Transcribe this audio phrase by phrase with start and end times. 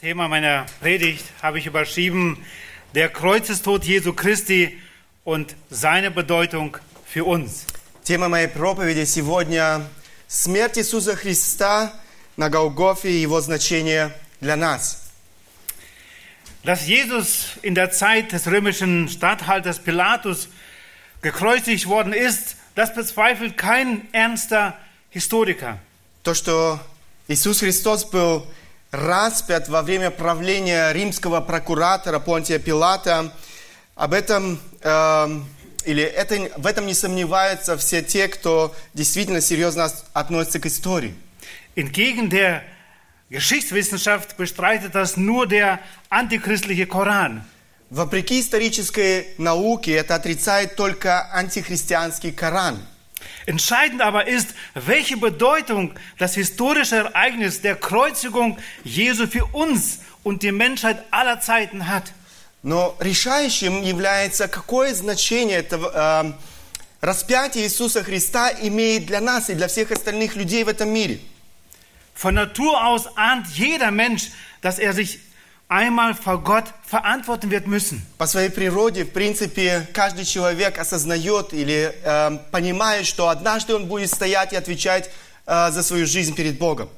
[0.00, 2.38] Thema meiner Predigt habe ich überschrieben,
[2.94, 4.78] der Kreuzestod Jesu Christi
[5.24, 7.66] und seine Bedeutung für uns.
[8.04, 11.92] Тема моей проповеди сегодня – смерть Иисуса Христа
[12.36, 15.10] на Голгофе и его значение для нас.
[16.62, 20.48] Dass Jesus in der Zeit des römischen Statthalters Pilatus
[21.22, 24.78] gekreuzigt worden ist, das bezweifelt kein ernster
[25.10, 25.78] Historiker.
[26.22, 26.78] То, что
[27.26, 28.46] Иисус Христос был
[28.93, 33.33] распят во время правления римского прокуратора Понтия Пилата,
[33.95, 35.39] об этом, э,
[35.85, 41.15] или это, в этом не сомневаются все те, кто действительно серьезно относится к истории.
[41.75, 42.61] Entgegen der
[43.31, 47.41] Geschichtswissenschaft bestreitet das nur der antichristliche Koran.
[47.89, 52.79] Вопреки исторической науке, это отрицает только антихристианский Коран.
[53.46, 60.52] Entscheidend aber ist, welche Bedeutung das historische Ereignis der Kreuzigung Jesu für uns und die
[60.52, 62.12] Menschheit aller Zeiten hat.
[62.62, 66.32] Но решающим является, какое значение это э,
[67.00, 71.20] распятие Иисуса Христа имеет для нас и для всех остальных людей в этом мире.
[72.14, 75.20] Von Natur aus ahnt jeder Mensch, dass er sich
[75.67, 78.05] einmal vor Gott verantworten wird müssen.
[78.17, 84.09] По своей природе, в принципе, каждый человек осознает или э, понимает, что однажды он будет
[84.09, 85.09] стоять и отвечать
[85.45, 86.89] э, за свою жизнь перед Богом.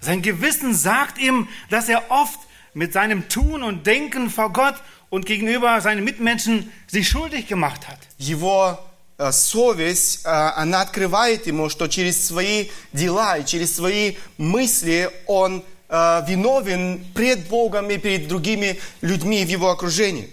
[0.00, 2.40] Sein Gewissen sagt ihm, dass er oft
[2.72, 4.76] mit seinem Tun und Denken vor Gott
[5.10, 7.98] und gegenüber seinen Mitmenschen sich schuldig gemacht hat.
[8.16, 8.78] Его
[9.18, 15.62] э, совесть, э, она открывает ему, что через свои дела и через свои мысли он
[15.89, 20.29] э, виновен пред Богом и перед другими людьми в его окружении.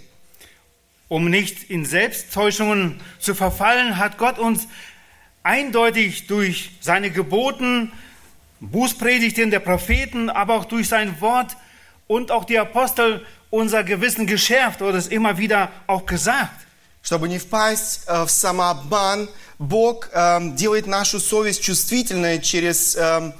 [1.09, 4.67] Um nicht in Selbsttäuschungen zu verfallen, hat Gott uns
[5.43, 7.91] eindeutig durch seine Geboten,
[8.61, 11.57] Bußpredigten der Propheten, aber auch durch sein Wort
[12.07, 16.65] und auch die Apostel unser Gewissen geschärft oder es immer wieder auch gesagt.
[17.03, 19.27] Чтобы не впасть э, в самообман,
[19.59, 23.33] Бог э, делает нашу совесть чувствительной через э,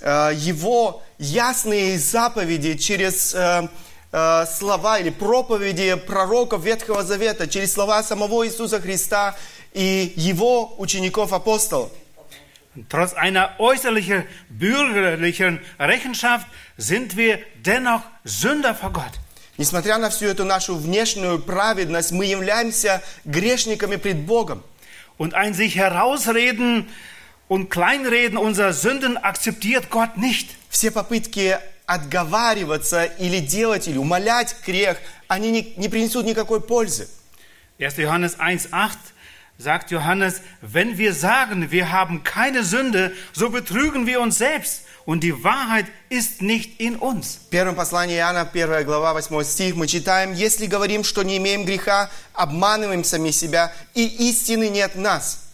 [0.00, 3.67] э, Его ясные заповеди, через э,
[4.11, 9.35] э, слова или проповеди пророков Ветхого Завета, через слова самого Иисуса Христа
[9.73, 11.91] и Его учеников-апостолов.
[12.89, 16.45] Trotz einer äußerlichen bürgerlichen Rechenschaft
[16.77, 19.13] sind wir dennoch Sünder vor Gott.
[19.57, 24.63] Несмотря на всю эту нашу внешнюю праведность, мы являемся грешниками пред Богом.
[25.17, 26.89] Und ein sich herausreden
[27.47, 30.49] und kleinreden unserer Sünden akzeptiert Gott nicht.
[30.75, 34.97] Все попытки отговариваться или делать, или умолять грех,
[35.29, 37.07] они не, не принесут никакой пользы.
[37.79, 37.91] 1.
[37.91, 38.89] Johannes 1,8
[39.57, 45.23] sagt Johannes, wenn wir sagen, wir haben keine Sünde, so betrügen wir uns selbst und
[45.23, 47.39] die Wahrheit ist nicht in uns.
[47.47, 51.63] В первом послании Иоанна, 1 глава, 8 стих, мы читаем, «Если говорим, что не имеем
[51.63, 55.45] греха, обманываем сами себя, и истины нет в нас».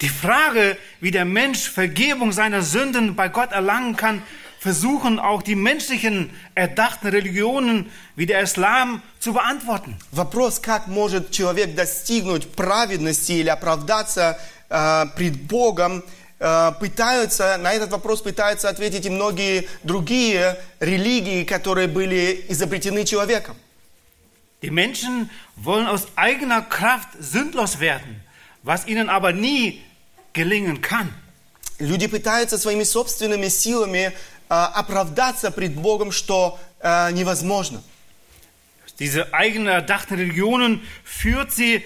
[0.00, 4.22] Die Frage, wie der Mensch Vergebung seiner Sünden bei Gott erlangen kann,
[4.59, 9.97] versuchen auch die menschlichen erdachten Religionen wie der Islam zu beantworten.
[10.11, 16.03] Вопрос, как может человек достигнуть праведности или оправдаться э, пред Богом,
[16.39, 23.55] э, пытаются, на этот вопрос пытаются ответить и многие другие религии, которые были изобретены человеком.
[24.61, 28.23] Die Menschen wollen aus eigener Kraft sündlos werden,
[28.63, 29.83] was ihnen aber nie
[30.31, 31.13] gelingen kann.
[31.79, 34.13] Люди пытаются своими собственными силами э,
[34.48, 37.82] оправдаться пред Богом, что э, невозможно.
[38.98, 41.84] Diese eigenen erdachten Religionen führt sie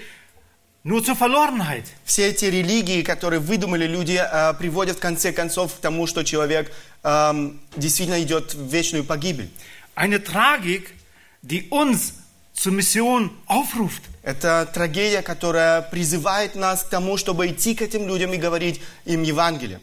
[0.83, 1.85] nur zur Verlorenheit.
[2.05, 6.71] Все эти религии, которые выдумали люди, э, приводят в конце концов к тому, что человек
[7.03, 9.49] э, действительно идет в вечную погибель.
[9.95, 10.95] Eine Tragik,
[11.43, 12.15] die uns
[12.53, 14.01] zur Mission aufruft.
[14.23, 19.21] Это трагедия, которая призывает нас к тому, чтобы идти к этим людям и говорить им
[19.21, 19.81] Евангелие.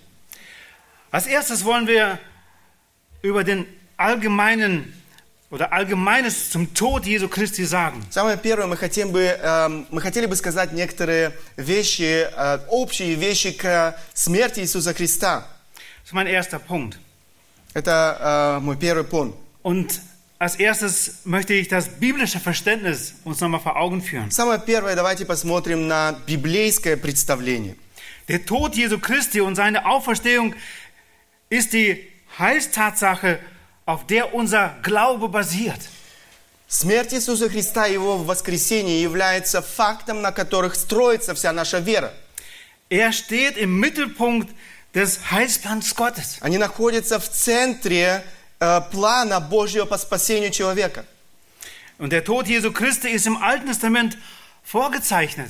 [1.12, 2.18] Als erstes wollen wir
[3.21, 3.65] über den
[3.97, 4.93] allgemeinen
[5.51, 8.03] oder allgemeines zum Tod Jesu Christi sagen.
[8.09, 13.51] Самое первое, мы, хотим бы, эм, мы хотели бы сказать некоторые вещи, э, общие вещи
[13.51, 15.45] к смерти Иисуса Христа.
[16.03, 16.97] Das ist mein erster Punkt.
[17.73, 19.37] Это э, мой первый пункт.
[19.63, 20.01] Und
[20.37, 24.31] als erstes möchte ich das biblische Verständnis uns nochmal vor Augen führen.
[24.31, 27.75] Самое первое, давайте посмотрим на библейское представление.
[28.27, 30.55] Der Tod Jesu Christi und seine Auferstehung
[31.49, 32.08] ist die
[32.39, 33.39] Heilstatsache,
[33.85, 35.79] auf der unser Glaube basiert.
[36.67, 42.11] Смерть Иисуса Христа и Его воскресение является фактом, на которых строится вся наша вера.
[42.89, 44.49] Er steht im Mittelpunkt
[44.93, 46.37] des Heilsplans Gottes.
[46.41, 48.25] Они находятся в центре
[48.59, 51.05] э, плана Божьего по спасению человека.
[51.97, 54.17] Und der Tod Jesu Christi ist im Alten Testament
[54.63, 55.49] vorgezeichnet.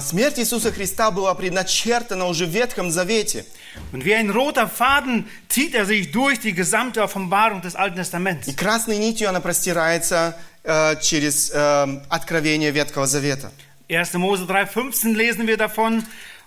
[0.00, 3.44] Смерть Иисуса Христа была предначертана уже в Ветхом Завете.
[3.92, 8.48] Und wie ein roter Faden zieht er sich durch die gesamte Offenbarung des Alten Testaments.
[8.48, 10.34] И красной нитью она простирается
[10.64, 13.52] äh, через äh, откровение Ветхого Завета.
[13.90, 14.14] 1.
[14.14, 16.04] Mose 3,15 lesen wir davon.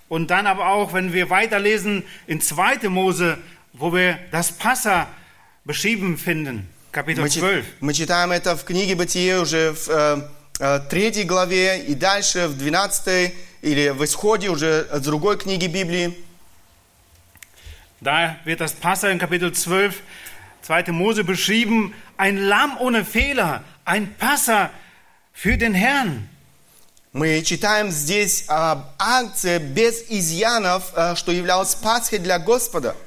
[0.07, 2.89] Und dann aber auch, wenn wir weiterlesen, in 2.
[2.89, 3.37] Mose,
[3.73, 5.07] wo wir das Passa
[5.65, 7.41] beschrieben finden, Kapitel 12.
[7.41, 10.23] Мы, мы читаем это в книге Бытие уже в äh,
[10.61, 16.21] Э, третьей главе и дальше в 12 или в исходе уже от другой книги Библии.
[18.01, 20.01] Da wird das Passa in Kapitel 12,
[20.63, 20.91] 2.
[20.91, 24.71] Mose beschrieben, ein Lamm ohne Fehler, ein Passa
[25.31, 26.27] für den Herrn.
[27.13, 32.97] Мы читаем здесь об акции без изъянов, э, что являлось Пасхой для Господа.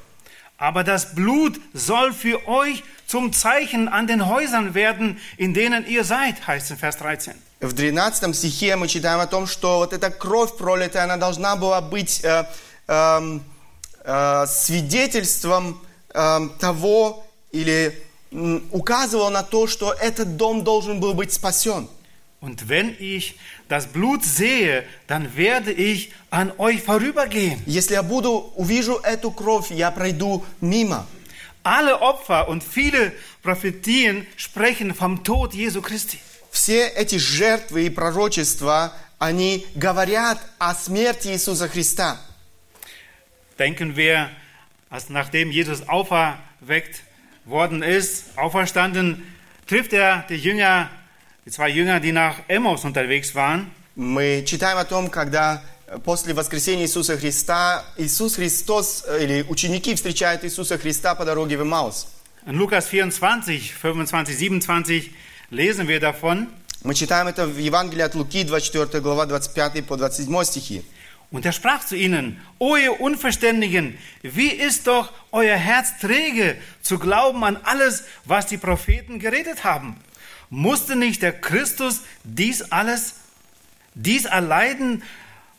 [0.57, 6.03] Aber das Blut soll für euch zum Zeichen an den Häusern werden, in denen ihr
[6.03, 7.33] seid, heißt in Vers 13.
[7.59, 11.81] В 13 стихе мы читаем о том, что вот эта кровь пролитая, она должна была
[11.81, 12.45] быть э,
[12.87, 13.43] эм,
[14.03, 15.81] э, свидетельством
[16.13, 18.03] эм, того или
[18.71, 21.87] указывала на то, что этот дом должен был быть спасен.
[22.42, 23.34] Und wenn ich
[23.68, 27.60] das Blut sehe, dann werde ich an euch vorübergehen.
[27.66, 31.06] Если я буду, увижу эту кровь, я пройду мимо.
[31.64, 33.12] Alle Opfer und viele
[33.42, 36.18] Prophetien sprechen vom Tod Jesu Christi.
[36.50, 42.18] Все эти жертвы и пророчества, они говорят о смерти Иисуса Христа.
[43.58, 44.30] Denken wir,
[44.88, 47.02] als nachdem Jesus auferweckt
[47.44, 49.26] worden ist, auferstanden,
[49.66, 50.88] trifft er die Jünger,
[51.44, 53.70] die zwei Jünger, die nach Emmaus unterwegs waren.
[53.94, 59.94] Мы читаем о том, когда э, после воскресения Иисуса Христа Иисус Христос э, или ученики
[59.94, 62.06] встречают Иисуса Христа по дороге в Эмаус.
[62.46, 65.10] In Lukas 24, 25, 27
[65.50, 66.48] lesen wir davon.
[66.84, 70.84] Мы читаем это в Евангелии от Луки, 24 глава, 25 по 27 стихи.
[71.30, 76.98] Und er sprach zu ihnen, O ihr Unverständigen, wie ist doch euer Herz träge zu
[76.98, 79.96] glauben an alles, was die Propheten geredet haben?
[80.52, 83.14] Musste nicht der Christus dies alles,
[83.94, 85.02] dies erleiden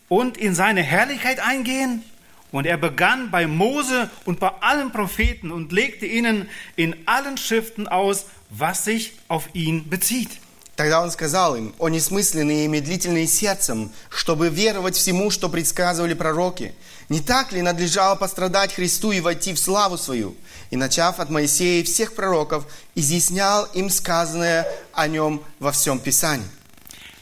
[0.07, 2.03] und in seine Herrlichkeit eingehen?
[2.51, 7.88] Und er begann bei Mose und bei allen Propheten und legte ihnen in allen Schriften
[7.88, 10.39] aus, was sich auf ihn bezieht.
[10.75, 16.74] Тогда он сказал им, «О несмысленные и медлительные сердцем, чтобы веровать всему, что предсказывали пророки.
[17.08, 20.34] Не так ли надлежало пострадать Христу и войти в славу свою?»
[20.70, 22.64] И, начав от Моисея и всех пророков,
[22.94, 26.48] изъяснял им сказанное о нем во всем Писании.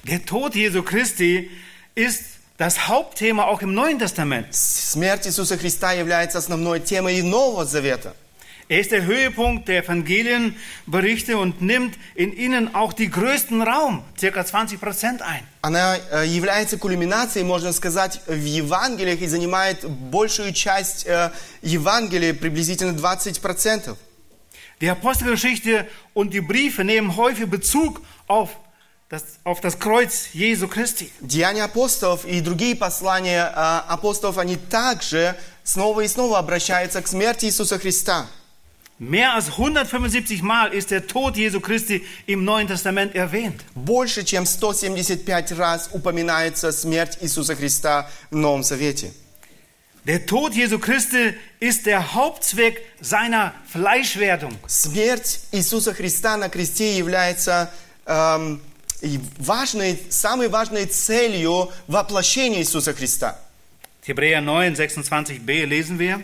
[0.04, 1.50] Der Tod Jesu Christi
[1.94, 2.22] ist
[2.58, 4.54] das Hauptthema auch im Neuen Testament.
[4.54, 8.14] Смерть Иисуса Христа является основной темой и Нового Завета.
[8.72, 14.46] Er ist der Höhepunkt der Evangelienberichte und nimmt in ihnen auch die größten Raum, circa
[14.46, 15.42] 20 Prozent ein.
[15.60, 21.30] Она э, является кульминацией, можно сказать, в Евангелиях и занимает большую часть э,
[21.60, 23.94] Евангелия, приблизительно 20%.
[24.80, 28.56] Die Apostelgeschichte und die Briefe nehmen häufig Bezug auf
[29.10, 31.12] das, auf das Kreuz Jesu Christi.
[31.20, 37.44] Деяния апостолов и другие послания э, апостолов, они также снова и снова обращаются к смерти
[37.44, 38.28] Иисуса Христа.
[39.01, 43.63] Mehr als 175 Mal ist der Tod Jesu Christi im Neuen Testament erwähnt.
[43.75, 49.11] Больше, чем 175 раз упоминается смерть Иисуса Христа в Новом Завете.
[50.07, 54.53] Der Tod Jesu Christi ist der Hauptzweck seiner Fleischwerdung.
[54.65, 57.69] Смерть Иисуса Христа на кресте является
[58.07, 58.61] эм,
[59.01, 63.37] и важной, самой важной целью воплощения Иисуса Христа.
[64.01, 66.23] Hebräer 9, 26b lesen wir.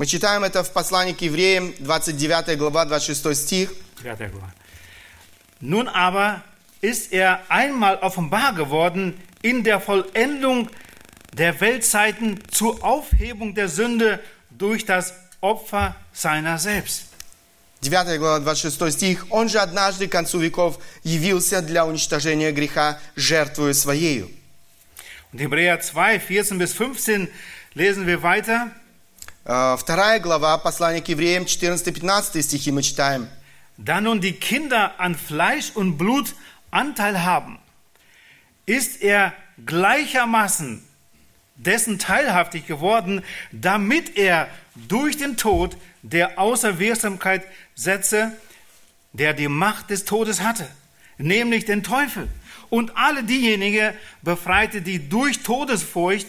[0.00, 3.72] Мы читаем это в послании к евреям, 29 глава, 26 стих.
[5.60, 6.42] Nun aber
[6.82, 10.68] ist er einmal offenbar geworden in der Vollendung
[11.32, 14.20] der Weltzeiten zur Aufhebung der Sünde
[14.50, 17.04] durch das Opfer seiner selbst.
[17.82, 19.26] 9 глава, 26 стих.
[19.30, 24.30] «Он же однажды к концу веков явился для уничтожения греха, жертвую Своею».
[25.32, 27.28] Und Hebräer 2, 14 bis 15
[27.74, 28.70] lesen wir weiter.
[29.44, 33.28] Э, Вторая глава, послание к евреям, 14-15 стихи мы читаем.
[33.78, 36.34] Da nun die Kinder an Fleisch und Blut
[36.70, 37.58] Anteil haben,
[38.64, 39.34] ist er
[39.64, 40.82] gleichermaßen
[41.56, 43.22] dessen teilhaftig geworden,
[43.52, 47.44] damit er durch den Tod der Außerwirksamkeit
[47.74, 48.32] setze,
[49.12, 50.68] der die Macht des Todes hatte,
[51.18, 52.28] nämlich den Teufel,
[52.68, 56.26] und alle diejenigen befreite, die durch Todesfurcht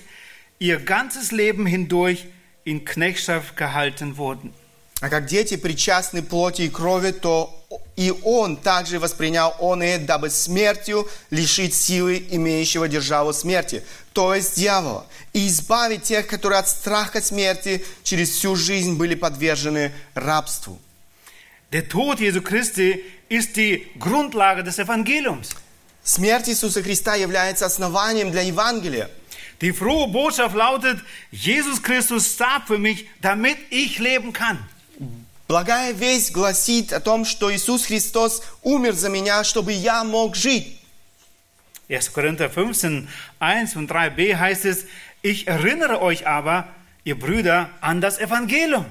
[0.59, 2.27] ihr ganzes Leben hindurch
[2.64, 4.52] in Knechtschaft gehalten wurden.
[5.00, 7.52] А как дети причастны плоти и крови, то
[7.96, 14.56] и он также воспринял он и дабы смертью лишить силы имеющего державу смерти, то есть
[14.56, 20.78] дьявола, и избавить тех, которые от страха смерти через всю жизнь были подвержены рабству.
[21.72, 25.48] Der Tod Jesu Christi ist die Grundlage des Evangeliums.
[26.04, 29.10] Смерть Иисуса Христа является основанием для Евангелия.
[29.61, 30.99] Die frohe Botschaft lautet,
[31.31, 34.57] Jesus Christus starb für mich, damit ich leben kann.
[35.47, 40.77] Благая весть гласит о том, что Иисус Христос умер за меня, чтобы я мог жить.
[41.87, 42.11] 1.
[42.13, 43.07] Korinther 15,
[43.39, 44.85] 1 und 3b heißt es,
[45.21, 46.67] ich erinnere euch aber,
[47.05, 48.85] ihr Brüder, an das Evangelium,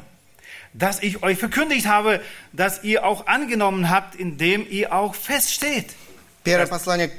[0.73, 5.95] das ich euch verkündigt habe, das ihr auch angenommen habt, in dem ihr auch feststeht.
[6.43, 7.11] Первое послание,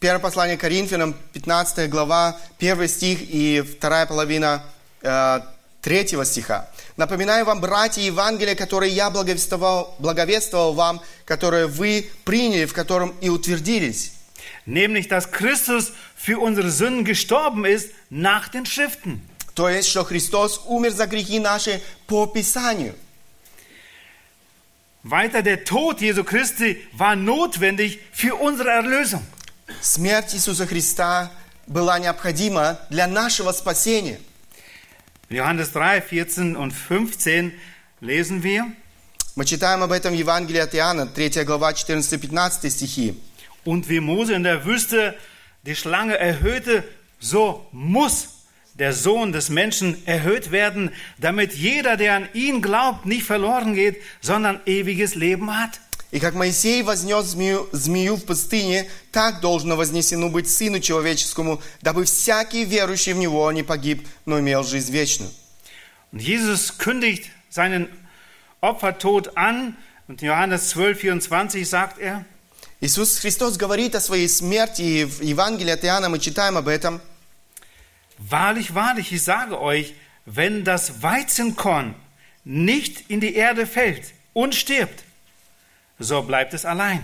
[0.00, 4.62] первое послание Коринфянам, 15 глава, 1 стих и вторая половина
[5.02, 5.40] э,
[5.82, 6.68] 3 стиха.
[6.96, 13.28] Напоминаю вам, братья, Евангелие, которое я благовествовал, благовествовал вам, которое вы приняли, в котором и
[13.28, 14.12] утвердились.
[14.66, 19.22] Nämlich, dass Christus für unsere Sünden gestorben ist nach den Schriften.
[19.54, 22.94] То есть, что Христос умер за грехи наши по Писанию.
[25.02, 29.26] Weiter, der Tod Jesu Christi war notwendig für unsere Erlösung.
[29.81, 31.31] Смерть Иисуса Христа
[31.67, 34.19] была необходима для нашего спасения.
[35.29, 37.53] In Johannes 3, 14 und 15
[38.01, 38.71] lesen wir,
[39.35, 43.15] Мы читаем об этом в Евангелии от Иоанна, 3 глава, 14-15 стихи.
[43.65, 45.17] Und wie Mose in der Wüste
[45.63, 46.83] die Schlange erhöhte,
[47.19, 48.27] so muss
[48.75, 54.01] der Sohn des Menschen erhöht werden, damit jeder, der an ihn glaubt, nicht verloren geht,
[54.21, 55.79] sondern ewiges Leben hat.
[56.10, 62.04] И как Моисей вознес змею, змею в пустыне, так должно вознесено быть Сыну Человеческому, дабы
[62.04, 65.30] всякий верующий в Него не погиб, но имел жизнь вечную.
[66.10, 67.88] Und Jesus kündigt seinen
[68.62, 69.76] Opfertod an.
[70.08, 72.24] Und in Johannes 12, 24 sagt er,
[72.80, 77.00] Иисус Христос говорит о своей смерти, и в Евангелии от Иоанна мы читаем об этом.
[78.18, 81.94] Wahrlich, wahrlich, ich sage euch, wenn das Weizenkorn
[82.44, 85.04] nicht in die Erde fällt und stirbt,
[85.99, 87.03] so bleibt es allein.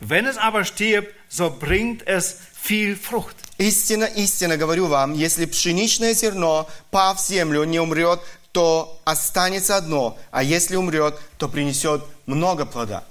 [0.00, 3.36] Wenn es aber stirbt, so bringt es viel Frucht.
[3.58, 8.20] Истинно, истинно говорю вам, если пшеничное зерно, пав в землю, не умрет,
[8.52, 13.04] то останется одно, а если умрет, то принесет много плода.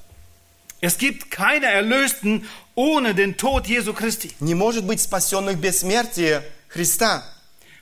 [0.82, 4.34] Es gibt keine Erlösten ohne den Tod Jesu Christi.
[4.40, 7.24] Не может быть спасенных без смерти Христа.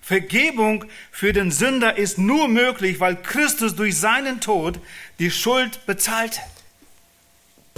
[0.02, 4.80] Vergebung für den Sünder ist nur möglich, weil Christus durch seinen Tod
[5.20, 6.40] die Schuld bezahlte.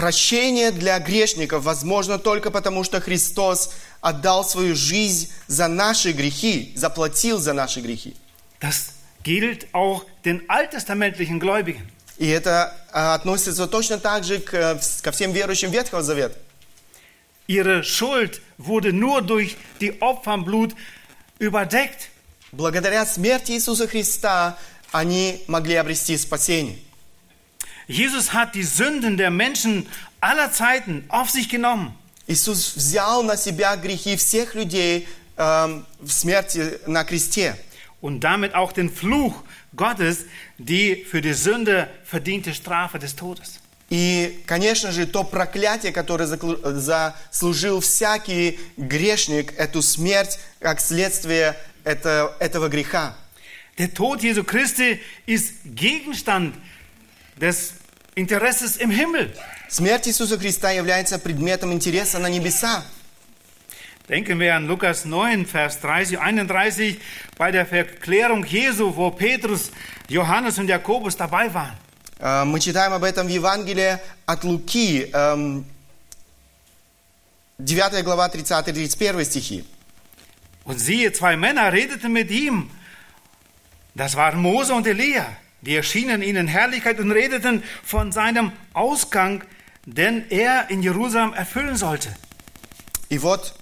[0.01, 7.39] Прощение для грешников возможно только потому, что Христос отдал свою жизнь за наши грехи, заплатил
[7.39, 8.17] за наши грехи.
[8.63, 8.93] Das
[9.23, 11.87] gilt auch den alttestamentlichen Gläubigen.
[12.17, 16.39] И это а, относится точно так же к, э, ко всем верующим Ветхого Завета.
[17.47, 20.75] Ihre Schuld wurde nur durch die Opferblut
[21.39, 22.09] überdeckt.
[22.53, 24.57] Благодаря смерти Иисуса Христа
[24.93, 26.79] они могли обрести спасение.
[27.90, 29.86] Jesus hat die Sünden der Menschen
[30.22, 31.94] aller Zeiten auf sich genommen.
[32.28, 35.08] Иисус взял на себя грехи всех людей
[35.38, 37.56] эм, в смерти на кресте.
[38.02, 39.44] Und damit auch den Fluch
[39.76, 40.26] Gottes,
[40.58, 43.60] die für die Sünde verdiente Strafe des Todes.
[43.92, 52.36] И, конечно же, то проклятие, которое заклу- заслужил всякий грешник, эту смерть, как следствие это-
[52.40, 53.16] этого греха.
[53.78, 56.54] Der Tod Jesu Christi ist Gegenstand
[57.40, 57.74] des
[58.16, 59.34] Interesses im Himmel.
[59.68, 62.86] Смерть Иисуса Христа является предметом интереса на небеса.
[64.08, 67.00] Denken wir an Lukas 9, Vers 30, 31,
[67.38, 69.72] bei der Verklärung Jesu, wo Petrus,
[70.08, 71.76] Johannes und Jakobus dabei waren.
[72.20, 73.98] Э, Мы читаем об этом в Евангелии
[74.28, 75.66] от Луки, эм,
[77.58, 79.66] 9 глава, 30-31 стихи.
[80.66, 82.70] Und siehe, zwei Männer redeten mit ihm.
[83.96, 85.26] Das waren Mose und Elia.
[85.62, 89.44] Die erschienen ihnen in Herrlichkeit und redeten von seinem Ausgang,
[89.86, 92.16] den er in Jerusalem erfüllen sollte.
[93.10, 93.56] И вот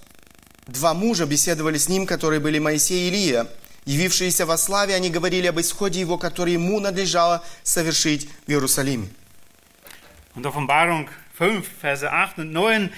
[0.66, 3.46] два мужа беседовали с ним, которые были Моисей и Илия.
[3.84, 9.08] Явившиеся во славе, они говорили об исходе его, который ему надлежало совершить в Иерусалиме.
[10.34, 11.08] Und Offenbarung
[11.38, 12.90] 5, Verse 8 und 9,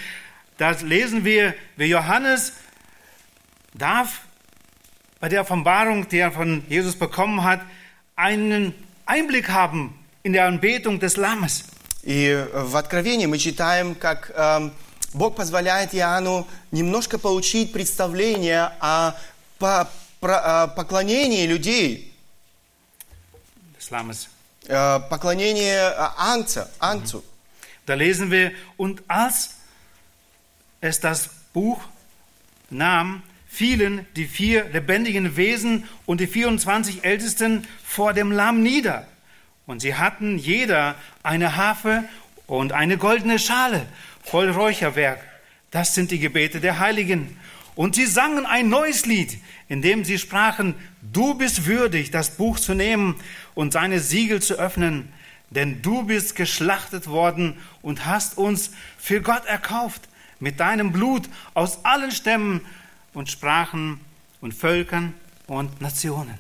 [0.59, 2.53] da lesen wir, wie Johannes
[3.75, 4.21] darf
[5.21, 7.61] bei der Offenbarung, die er von Jesus bekommen hat,
[8.15, 8.75] einen
[9.16, 11.66] Einblick haben in der Anbetung des Lammes.
[12.04, 14.72] И в Откровении мы читаем, как эм,
[15.14, 19.14] Бог позволяет Иоанну немножко получить представление о
[19.60, 19.90] по-
[20.22, 22.14] про- о поклонении людей,
[23.78, 24.28] Des Lammes.
[24.68, 27.24] э, поклонение э, Ангца, Ангцу.
[27.86, 29.56] Da lesen wir, und als
[30.80, 31.82] es das Buch
[32.70, 39.06] nahm, fielen die vier lebendigen Wesen und die 24 Ältesten vor dem Lamm nieder.
[39.66, 42.06] Und sie hatten jeder eine Harfe
[42.48, 43.86] und eine goldene Schale
[44.24, 45.20] voll Räucherwerk.
[45.70, 47.38] Das sind die Gebete der Heiligen.
[47.76, 52.58] Und sie sangen ein neues Lied, in dem sie sprachen, du bist würdig, das Buch
[52.58, 53.18] zu nehmen
[53.54, 55.12] und seine Siegel zu öffnen,
[55.50, 60.08] denn du bist geschlachtet worden und hast uns für Gott erkauft
[60.40, 62.62] mit deinem Blut aus allen Stämmen
[63.14, 64.00] und Sprachen
[64.42, 65.14] und Völkern
[65.48, 66.38] und Nationen.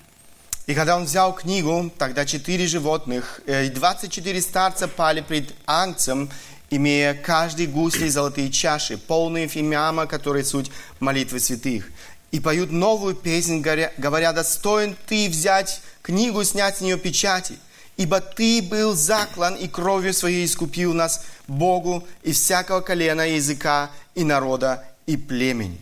[0.68, 6.30] И когда он взял книгу, тогда четыре животных э, и 24 старца пали пред Ангцем,
[6.70, 11.92] имея каждый гусли золотые чаши, полные фимиама, которые суть молитвы святых.
[12.32, 17.58] И поют новую песнь, говоря, достоин ты взять книгу, снять с нее печати,
[17.98, 24.24] ибо ты был заклан и кровью своей искупил нас Богу из всякого колена, языка и
[24.24, 25.82] народа и племени.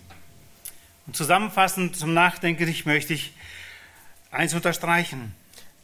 [1.08, 3.32] Und zusammenfassend zum Nachdenken möchte ich
[4.30, 5.34] eins unterstreichen.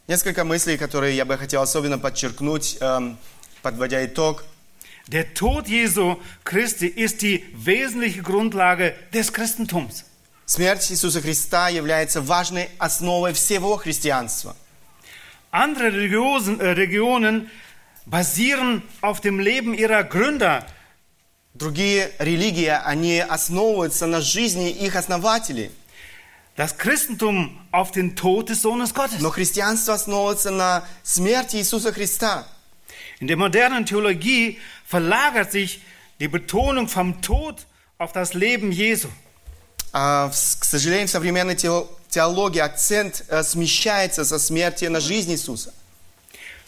[0.06, 3.16] Несколько мыслей, которые я бы хотел особенно подчеркнуть, эм,
[3.62, 4.44] подводя итог.
[5.06, 10.04] Der Tod Jesu Christi ist die wesentliche Grundlage des Christentums.
[10.46, 14.56] Смерть Иисуса Христа является важной основой всего христианства.
[15.52, 17.50] Andere Religiosen, äh, Religionen
[18.06, 20.66] basieren auf dem Leben ihrer Gründer.
[21.54, 25.70] Другие религии, они основываются на жизни их основателей.
[26.56, 29.20] Das Christentum auf den Tod des Sohnes Gottes.
[29.20, 32.46] Но христианство основывается на смерти Иисуса Христа.
[33.20, 35.80] In der modernen Theologie verlagert sich
[36.20, 37.66] die Betonung vom Tod
[37.98, 39.08] auf das Leben Jesu.
[39.92, 45.32] А, в- к сожалению, в современной тео- теологии акцент э, смещается со смерти на жизнь
[45.32, 45.72] Иисуса.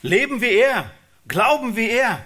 [0.03, 0.91] Leben wie er,
[1.29, 2.19] glauben wie er,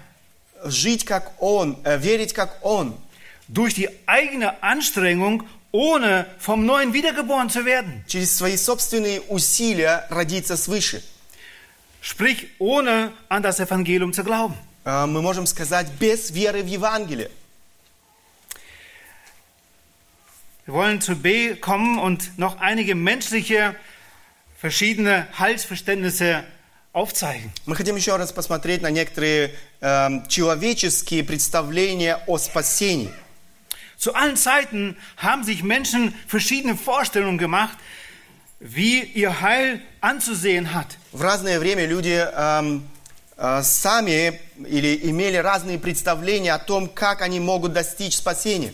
[0.63, 2.97] Жить как Он, э, верить как Он.
[3.47, 8.03] durch die eigene Anstrengung, ohne vom Neuen wiedergeboren zu werden.
[8.07, 11.01] Через свои собственные усилия родиться свыше.
[12.01, 14.55] Sprich, ohne an das Evangelium zu glauben.
[14.85, 17.29] Э, Мы можем сказать, без веры в Евангелие.
[20.65, 23.75] Wir wollen zu B kommen und noch einige menschliche
[24.57, 26.43] verschiedene Heilsverständnisse
[26.93, 27.51] aufzeigen.
[27.65, 33.13] Мы хотим еще раз посмотреть на некоторые эм, человеческие представления о спасении.
[33.97, 37.77] Zu allen Zeiten haben sich Menschen verschiedene Vorstellungen gemacht,
[38.59, 40.97] wie ihr Heil anzusehen hat.
[41.11, 42.87] В разное время люди эм,
[43.37, 48.73] э, сами или имели разные представления о том, как они могут достичь спасения.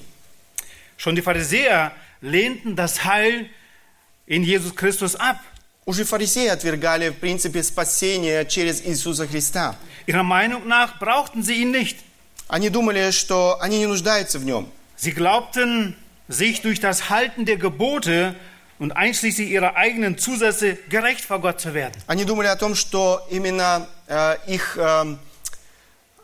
[0.98, 3.50] Schon die Pharisäer lehnten das Heil
[4.26, 5.38] in Jesus Christus ab.
[5.89, 9.75] Уже фарисеи отвергали, в принципе, спасение через Иисуса Христа.
[10.07, 11.97] Ihrer Meinung nach brauchten sie ihn nicht.
[12.47, 14.69] Они думали, что они не нуждаются в нем.
[14.99, 15.97] Sie glaubten,
[16.29, 18.35] sich durch das Halten der Gebote
[18.79, 21.95] und einschließlich ihrer eigenen Zusätze gerecht vor Gott zu werden.
[22.07, 25.17] Они думали о том, что именно э, их, э,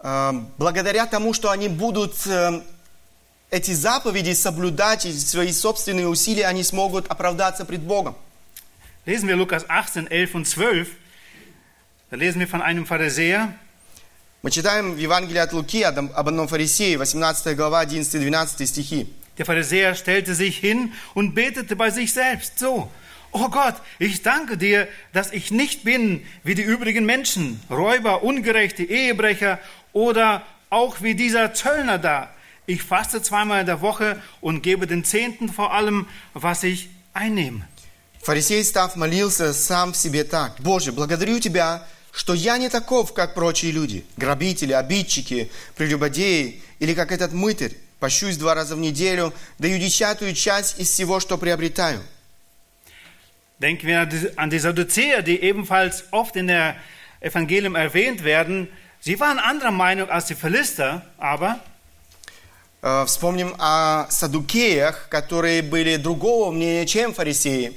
[0.02, 2.60] э, благодаря тому, что они будут э,
[3.50, 8.14] эти заповеди соблюдать и свои собственные усилия, они смогут оправдаться пред Богом.
[9.05, 10.89] Lesen wir Lukas 18, 11 und 12.
[12.11, 13.53] Da lesen wir von einem Pharisäer.
[14.41, 19.07] Мы читаем в Евангелии от Луки об об одном фарисее, 18 глава, 11-12 стихи.
[19.37, 22.89] Der Pharisäer stellte sich hin und betete bei sich selbst so.
[23.31, 28.83] Oh Gott, ich danke dir, dass ich nicht bin wie die übrigen Menschen, Räuber, Ungerechte,
[28.83, 29.59] Ehebrecher
[29.93, 32.29] oder auch wie dieser Zöllner da.
[32.65, 37.67] Ich faste zweimal in der Woche und gebe den Zehnten vor allem, was ich einnehme.
[38.24, 40.54] Фарисей, став, молился сам в себе так.
[40.60, 47.12] «Боже, благодарю Тебя, что я не таков, как прочие люди, грабители, обидчики, прелюбодеи, или как
[47.12, 52.00] этот мытарь, пощусь два раза в неделю, даю десятую часть из всего, что приобретаю».
[53.60, 54.00] Denken wir
[54.36, 56.76] an die- Sadduzäer, die ebenfalls oft in der
[57.20, 58.68] Evangelium erwähnt werden.
[59.00, 61.60] Sie waren anderer Meinung als die Philister, aber
[62.86, 67.72] Э, Вспомним о садукеях, которые были другого мнения, чем фарисеи.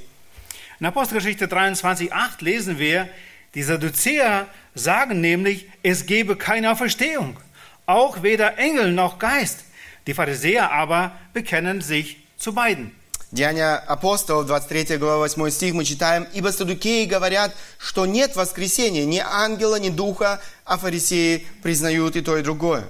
[0.79, 3.09] In Apostelgeschichte 23,8 lesen wir,
[3.55, 7.37] die Sadduzäer sagen nämlich, es gebe keine Auferstehung,
[7.85, 9.65] auch weder Engel noch Geist.
[10.07, 12.91] Die Pharisäer aber bekennen sich zu beiden.
[13.31, 19.17] Деяния апостолов, 23 глава, 8 стих, мы читаем, «Ибо садукеи говорят, что нет воскресения, ни
[19.17, 22.87] ангела, ни духа, а фарисеи признают и то, и другое».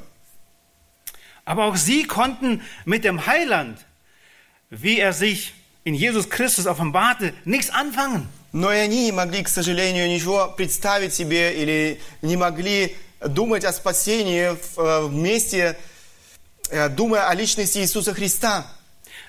[1.46, 3.80] Aber auch sie konnten mit dem Heiland,
[4.69, 5.54] wie er sich
[5.88, 8.29] in Jesus Christus offenbarte, nichts anfangen.
[8.53, 13.72] Но и они не могли, к сожалению, ничего представить себе или не могли думать о
[13.72, 15.79] спасении э, вместе,
[16.70, 18.66] э, думая о личности Иисуса Христа.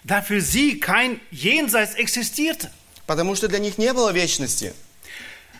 [0.03, 2.71] Da für sie kein Jenseits existierte.
[3.05, 4.73] Потому что для них не было вечности.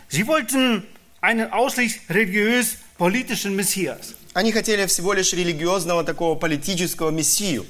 [0.09, 0.85] Sie wollten
[1.21, 4.15] einen ausschließlich religiös-politischen Messias.
[4.33, 7.65] Они хотели всего лишь религиозного такого политического мессию.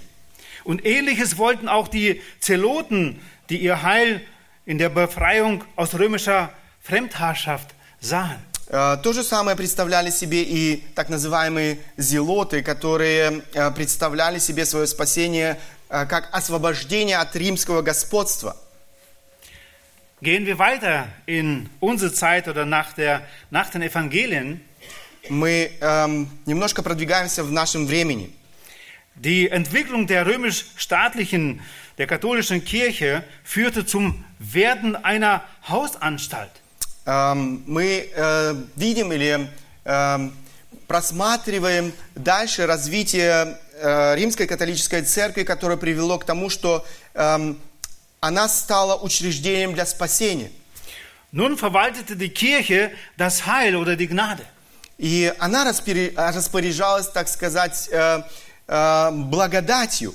[0.70, 4.22] Und ähnliches wollten auch die Zeloten, die ihr Heil
[4.68, 8.38] in der Befreiung aus römischer Fremdherrschaft sahen.
[8.68, 14.86] Э, То же самое представляли себе и так называемые зелоты, которые э, представляли себе свое
[14.86, 15.58] спасение
[15.90, 18.56] э, как освобождение от римского господства.
[20.22, 24.62] Gehen wir weiter in unsere Zeit oder nach, der, nach den Evangelien.
[25.30, 28.36] Мы эм, немножко продвигаемся в нашем времени.
[29.20, 31.60] Die Entwicklung der römisch-staatlichen,
[31.98, 36.52] der katholischen Kirche führte zum Werden einer Hausanstalt.
[37.06, 39.50] Эм, Мы э, видим или
[39.84, 40.34] эм,
[40.88, 47.60] просматриваем дальше развитие э, римской католической церкви, которое привело к тому, что эм,
[48.22, 50.50] она стала учреждением для спасения.
[51.34, 54.46] Nun verwaltete die Kirche das Heil oder die Gnade.
[54.98, 57.90] И она распоряжалась, так сказать,
[58.70, 60.14] э, благодатью.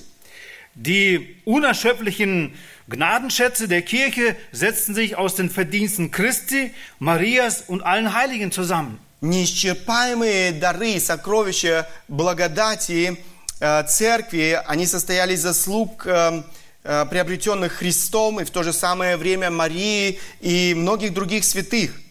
[0.75, 2.55] Die unerschöpflichen
[2.89, 8.99] Gnadenschätze der Kirche setzten sich aus den Verdiensten Christi, Marias und allen Heiligen zusammen.
[9.21, 13.17] Неисчерпаемые дары, сокровища благодати
[13.61, 16.43] э, церкви, они состояли из заслуг, э,
[16.83, 22.04] э, приобретенных Христом, и в то же самое время Марии и многих других святых.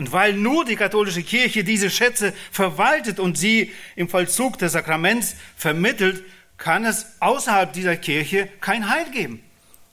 [0.00, 5.36] Und weil nur die katholische Kirche diese Schätze verwaltet und sie im Vollzug des Sakraments
[5.56, 6.22] vermittelt,
[6.58, 9.42] kann es außerhalb dieser Kirche kein Heil geben.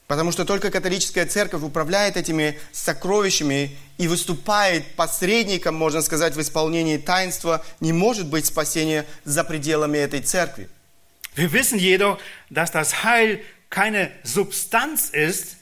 [0.07, 6.97] Потому что только католическая церковь управляет этими сокровищами и выступает посредником, можно сказать, в исполнении
[6.97, 7.65] таинства.
[7.79, 10.69] Не может быть спасения за пределами этой церкви.
[11.35, 15.55] Wir wissen jedoch, dass das Heil keine Substanz ist,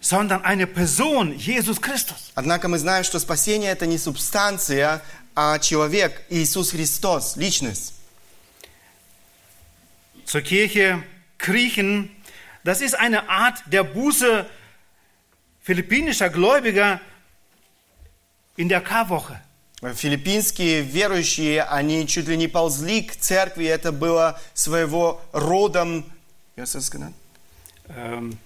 [0.00, 2.32] sondern eine Person, Jesus Christus.
[2.34, 5.02] Однако мы знаем, что спасение это не субстанция,
[5.34, 7.94] а человек, Иисус Христос, личность.
[10.24, 11.02] Zur Kirche
[11.38, 12.10] kriechen,
[12.64, 14.46] das ist eine Art der Buße
[15.62, 17.00] philippinischer Gläubiger
[18.56, 19.40] in der Karwoche.
[19.80, 26.04] Филиппинские верующие, они чуть ли не ползли к церкви, это было своего родом,
[27.88, 28.38] Ähm,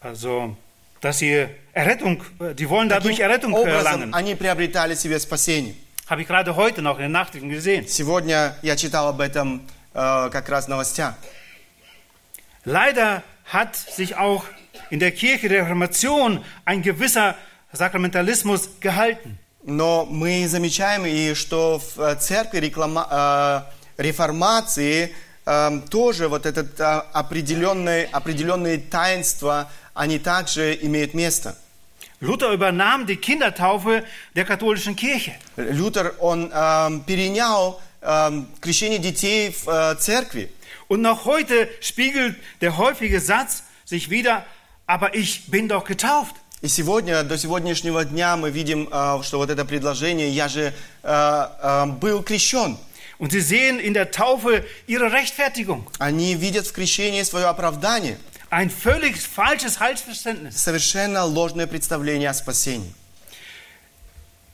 [0.00, 0.56] also,
[1.04, 4.14] dass sie Errettung, äh, die wollen dadurch Таким Errettung erlangen.
[4.14, 5.74] они приобретали себе спасение.
[6.08, 7.86] Habe ich gerade heute noch in den Nachrichten gesehen.
[7.86, 9.60] Сегодня я читал об этом
[9.92, 11.14] э, как раз в новостях.
[12.64, 14.44] Leider hat sich auch
[14.90, 17.34] in der Kirche der Reformation ein gewisser
[17.72, 19.38] Sakramentalismus gehalten.
[19.66, 23.66] Но мы замечаем и что в э, церкви реклама-
[23.98, 25.14] э, реформации
[25.46, 31.56] э, тоже вот этот э, определенные, определенные таинства, они также имеют место.
[32.20, 34.04] Luther übernahm die Kindertaufe
[34.34, 35.34] der katholischen Kirche.
[35.56, 40.50] Лютер, он э, перенял э, крещение детей в э, церкви.
[40.88, 44.44] Und noch heute spiegelt der häufige Satz sich wieder,
[44.86, 46.36] aber ich bin doch getauft.
[46.62, 51.86] И сегодня, до сегодняшнего дня мы видим, э, что вот это предложение «я же э,
[52.00, 52.78] был крещен».
[53.18, 55.86] Und sie sehen in der Taufe ihre Rechtfertigung.
[55.98, 58.18] Они видят в крещении свое оправдание.
[58.53, 60.55] Ein völlig falsches Heilsverständnis.
[60.63, 62.93] Совершенно ложное представление о спасении.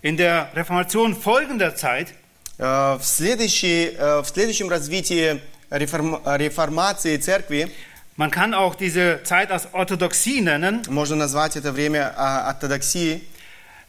[0.01, 2.13] In der Reformation folgender Zeit
[2.57, 7.69] Э, В, следующей, э, в следующем развитии реформ- реформации церкви
[8.17, 10.81] Man kann auch diese Zeit als Orthodoxie nennen.
[10.89, 13.21] можно назвать это время а, ортодоксии.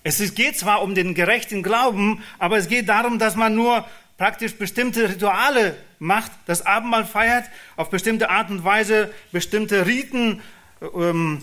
[0.02, 3.84] Es ist- geht zwar um den gerechten Glauben, aber es geht darum, dass man nur
[4.18, 7.44] praktisch bestimmte Rituale macht, das Abendmahl feiert,
[7.76, 10.42] auf bestimmte Art und Weise bestimmte Riten,
[10.80, 11.42] ähm,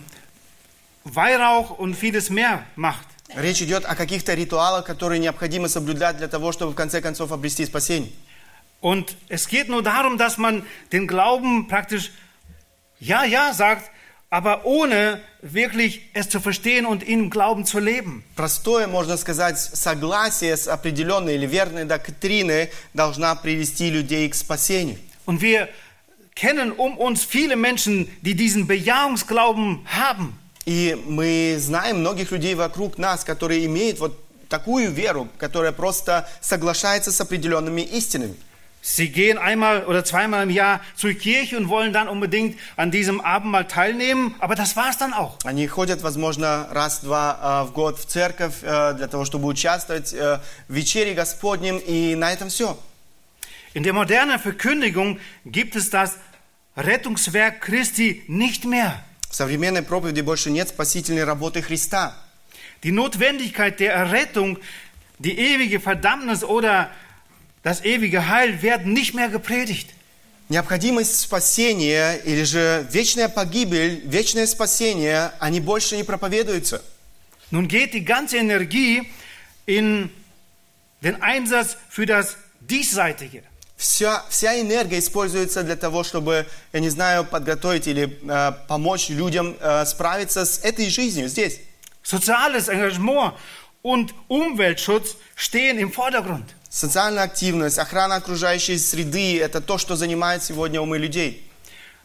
[1.03, 3.07] Weihrauch und vieles mehr macht.
[3.35, 7.65] Речь идет о каких-то ритуалах, которые необходимо соблюдать для того, чтобы в конце концов обрести
[7.65, 8.11] спасение.
[8.79, 12.11] Und es geht nur darum, dass man den Glauben praktisch
[12.99, 13.89] ja, ja sagt,
[14.30, 18.24] aber ohne wirklich es zu verstehen und im Glauben zu leben.
[18.36, 24.98] Простое, можно сказать, согласие с определенной или верной доктриной должна привести людей к спасению.
[25.24, 25.68] Und wir
[26.34, 30.38] kennen um uns viele Menschen, die diesen Bejahungsglauben haben.
[30.66, 37.10] И мы знаем многих людей вокруг нас, которые имеют вот такую веру, которая просто соглашается
[37.10, 38.34] с определенными истинами.
[38.85, 43.21] Sie gehen einmal oder zweimal im Jahr zur Kirche und wollen dann unbedingt an diesem
[43.21, 45.37] Abendmahl teilnehmen, aber das war's dann auch.
[45.45, 50.39] Они ходят, возможно, раз-два э, в год в церковь э, для того, чтобы участвовать э,
[50.67, 52.77] в вечере Господнем, и на этом все.
[53.73, 56.17] In der modernen Verkündigung gibt es das
[56.75, 59.01] Rettungswerk Christi nicht mehr.
[59.29, 62.15] В современной проповеди больше нет спасительной работы Христа.
[62.83, 64.59] Die Notwendigkeit der Errettung,
[65.19, 66.89] die ewige Verdammnis oder
[67.62, 69.90] das ewige Heil werden nicht mehr gepredigt.
[70.48, 76.82] Необходимость спасения или же вечная погибель, вечное спасение, они больше не проповедуются.
[77.50, 79.10] Nun geht die ganze Energie
[79.66, 80.10] in
[81.02, 83.42] den Einsatz für das Diesseitige.
[83.76, 89.56] Вся, вся энергия используется для того, чтобы, я не знаю, подготовить или э, помочь людям
[89.60, 91.60] э, справиться с этой жизнью здесь.
[92.02, 93.34] Soziales Engagement
[93.82, 96.46] und Umweltschutz stehen im Vordergrund.
[96.70, 101.44] Социальная активность, охрана окружающей среды– это то, что занимает сегодня умы людей.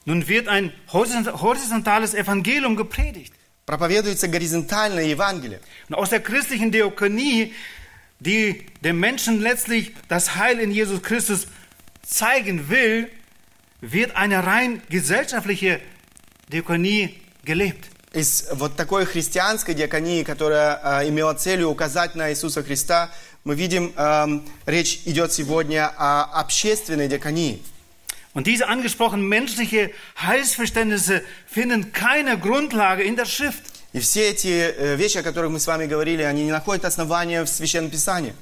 [0.06, 3.34] Nun wird ein horizontales Evangelium gepredigt.
[3.66, 5.62] Проповедуется горизонтальное Евангелие.
[5.88, 7.54] Und aus der christlichen Diakonie,
[8.20, 11.48] die dem Menschen letztlich das Heil in Jesus Christus
[12.06, 13.10] zeigen will,
[13.80, 15.80] wird eine rein gesellschaftliche
[16.50, 17.90] Diakonie gelebt.
[18.14, 23.10] Из вот такой христианской диаконии, которая э, имела целью указать на Иисуса Христа,
[23.44, 27.62] мы видим, эм, речь идет сегодня о общественной диаконии.
[28.34, 33.64] Und diese angesprochenen menschliche Heilsverständnisse finden keine Grundlage in der Schrift.
[33.92, 37.44] И все эти э, вещи, о которых мы с вами говорили, они не находят основания
[37.44, 38.34] в Священном Писании.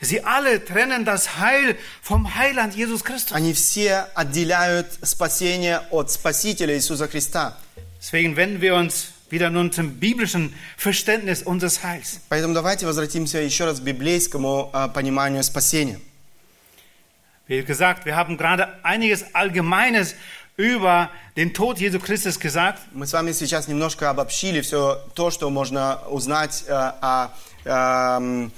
[0.00, 3.32] Sie alle trennen das Heil vom Heiland Jesus Christus.
[3.32, 7.56] Они все отделяют спасение от Спасителя Иисуса Христа.
[8.00, 12.19] Deswegen wenden wir uns wieder nun zum biblischen Verständnis unseres Heils.
[12.29, 15.99] Поэтому давайте возвратимся еще раз к библейскому э, пониманию спасения.
[17.47, 20.15] Wie gesagt, wir haben gerade einiges Allgemeines
[20.57, 22.79] über den Tod Jesu Christus gesagt.
[22.93, 27.29] Мы с вами сейчас немножко обобщили все то, что можно узнать э, о
[27.65, 28.51] эм,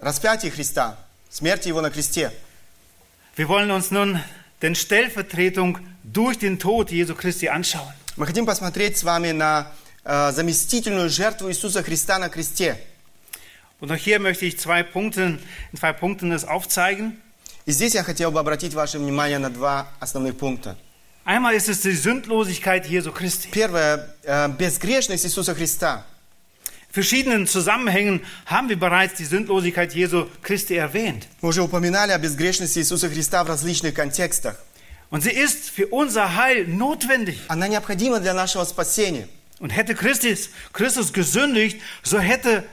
[0.00, 0.96] распятии Христа,
[1.30, 2.32] смерти Его на кресте.
[3.36, 4.20] Wir wollen uns nun
[4.62, 7.92] den Stellvertretung durch den Tod Jesu Christi anschauen.
[8.17, 9.71] Мы хотим посмотреть с вами на
[10.03, 12.77] э, заместительную жертву Иисуса Христа на кресте.
[13.79, 15.39] Und auch hier möchte ich zwei Punkte,
[15.71, 17.13] in zwei Punkten das aufzeigen.
[17.65, 20.77] И здесь я хотел бы обратить ваше внимание на два основных пункта.
[21.23, 23.47] Einmal ist es die Sündlosigkeit Jesu Christi.
[23.49, 26.03] Первое, э, безгрешность Иисуса Христа.
[26.89, 31.27] In verschiedenen Zusammenhängen haben wir bereits die Sündlosigkeit Jesu Christi erwähnt.
[31.39, 34.57] Мы уже упоминали о безгрешности Иисуса Христа в различных контекстах.
[35.10, 37.40] Und sie ist für unser Heil notwendig.
[37.48, 39.28] Она необходима для нашего спасения.
[39.58, 42.64] Und hätte Christus, Christus gesündigt, so hätte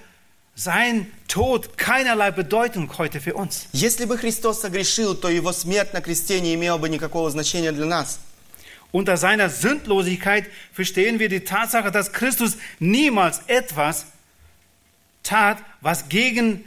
[0.56, 3.68] sein Tod keinerlei Bedeutung heute für uns.
[3.72, 7.86] Если бы Христос согрешил, то Его смерть на кресте не имела бы никакого значения для
[7.86, 8.20] нас.
[8.92, 14.06] Unter seiner Sündlosigkeit verstehen wir die Tatsache, dass Christus niemals etwas
[15.24, 16.66] tat, was gegen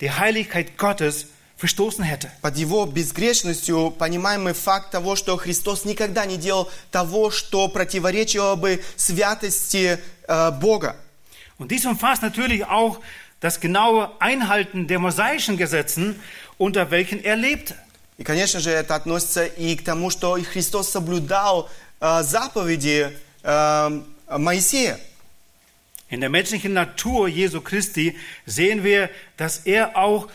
[0.00, 1.26] die Heiligkeit Gottes
[1.63, 2.29] verstoßen hätte.
[2.41, 8.55] Под Его безгрешностью понимаем мы факт того, что Христос никогда не делал того, что противоречило
[8.55, 9.97] бы святости
[10.27, 10.97] э, Бога.
[11.57, 12.99] Und dies umfasst natürlich auch
[13.39, 16.19] das genaue Einhalten der mosaischen Gesetzen,
[16.57, 17.75] unter welchen er lebte.
[18.17, 21.69] И, конечно же, это относится и к тому, что и Христос соблюдал
[22.01, 24.01] э, заповеди э,
[24.37, 24.99] Моисея.
[26.09, 30.27] In der menschlichen Natur Jesu Christi sehen wir, dass er auch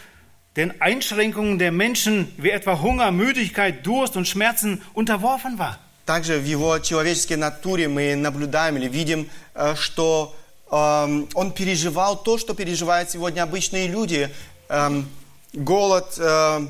[0.58, 5.80] den Einschränkungen der Menschen wie etwa Hunger, Müdigkeit, Durst und Schmerzen unterworfen war.
[6.06, 10.36] Также в его человеческой натуре мы наблюдаем или видим, э, что
[10.69, 14.30] эм, он переживал то, что переживают сегодня обычные люди.
[14.69, 15.08] эм,
[15.54, 16.67] голод э,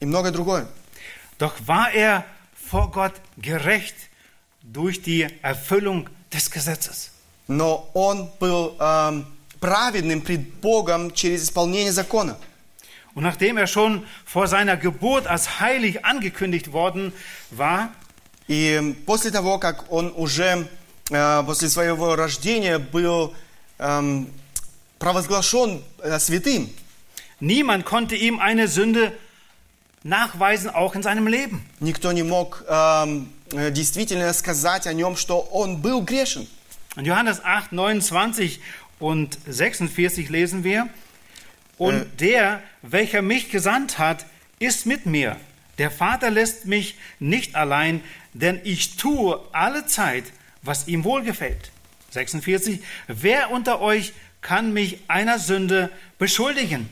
[0.00, 0.66] и многое другое.
[1.38, 3.94] Doch war er vor Gott gerecht
[4.62, 7.12] durch die Erfüllung des Gesetzes.
[7.48, 9.26] Но он был эм,
[9.60, 12.36] праведным пред Богом через исполнение закона.
[13.14, 17.12] Und nachdem er schon vor seiner Geburt als heilig angekündigt worden
[17.50, 17.90] war,
[18.48, 20.68] И после того, как он уже
[21.10, 23.34] э, после своего рождения был
[23.78, 24.30] эм,
[24.98, 26.70] провозглашен э, святым,
[27.40, 29.12] niemand konnte ihm eine Sünde
[30.04, 31.60] nachweisen, auch in seinem Leben.
[31.80, 36.46] никто не мог эм, э, действительно сказать о нем, что он был грешен.
[36.94, 38.60] In Johannes 8, 29
[39.00, 40.88] und 46 lesen wir,
[41.80, 44.26] und der, welcher mich gesandt hat,
[44.58, 45.36] ist mit mir.
[45.78, 50.24] Der Vater lässt mich nicht allein, denn ich tue alle Zeit,
[50.62, 51.70] was ihm wohlgefällt.
[52.10, 52.80] 46.
[53.08, 56.88] Wer unter euch kann mich einer Sünde beschuldigen?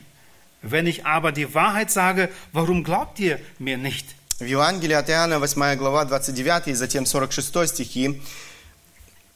[0.60, 4.06] Wenn ich aber die Wahrheit sage, warum glaubt ihr mir nicht?
[4.40, 8.20] В Евангелии от Иоанна, 8 глава, 29 и затем 46 стихи.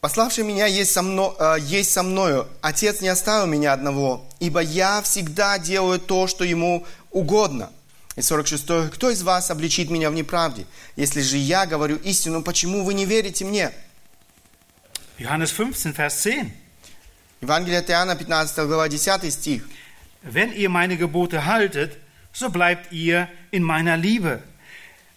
[0.04, 4.60] «Пославший меня есть со, мно, э, есть со мною, Отец не оставил меня одного, ибо
[4.60, 7.72] я всегда делаю то, что ему угодно».
[8.18, 10.66] И 46 «Кто из вас обличит меня в неправде?
[10.98, 13.72] Если же я говорю истину, почему вы не верите мне?»
[15.20, 16.52] Johannes 15, Vers 10.
[17.40, 19.64] Евангелие от Иоанна, 15 глава, 10 стих.
[20.22, 21.98] Wenn ihr meine Gebote haltet,
[22.34, 24.44] so bleibt ihr in meiner Liebe.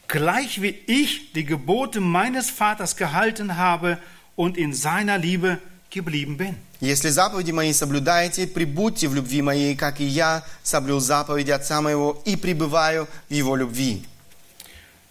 [0.06, 3.98] Gleich wie ich die Gebote meines Vaters gehalten habe
[4.35, 6.55] und in seiner Liebe geblieben bin.
[6.79, 12.21] Если заповеди мои соблюдаете, прибудьте в любви моей, как и я соблюл заповеди Отца моего
[12.25, 14.03] и пребываю в его любви.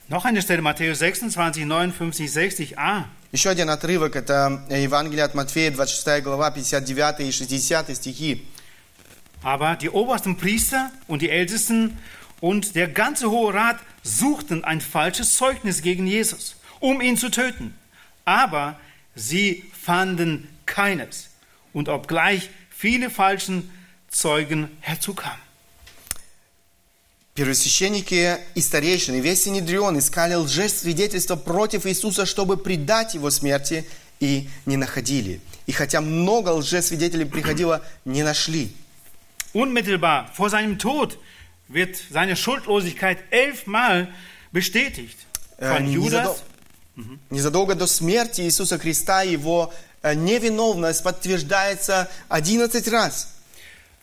[0.09, 3.05] Noch eine Stelle, Matthäus 26, 59, 60a.
[3.31, 8.45] Еще один отрывок, это Евангелие от Матфея, 26 глава, 59 и 60 стихи.
[9.43, 11.97] Aber die obersten Priester und die Ältesten
[12.41, 17.75] und der ganze Hohe Rat suchten ein falsches Zeugnis gegen Jesus, um ihn zu töten.
[18.25, 18.77] Aber
[19.16, 21.30] sie fanden keines.
[21.74, 23.70] Und obgleich viele falschen
[24.10, 25.40] Zeugen herzukamen.
[27.34, 33.86] Первосвященники и старейшины, весь Синедрион искали лжесвидетельства против Иисуса, чтобы предать Его смерти,
[34.22, 35.42] и не находили.
[35.66, 38.72] И хотя много лжесвидетелей приходило, не нашли.
[39.54, 41.18] Unmittelbar vor seinem Tod
[41.68, 44.14] wird seine Schuldlosigkeit elfmal
[44.54, 45.18] bestätigt.
[45.58, 46.38] Э, Von незадол-
[47.30, 53.30] Незадолго до смерти Иисуса Христа его э, невиновность подтверждается 11 раз.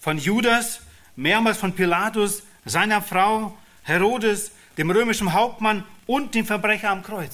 [0.05, 0.81] von Judas,
[1.15, 7.31] mehrmals von Pilatus, seiner Frau, Herodes, dem römischen Hauptmann und dem Verbrecher am Kreuz.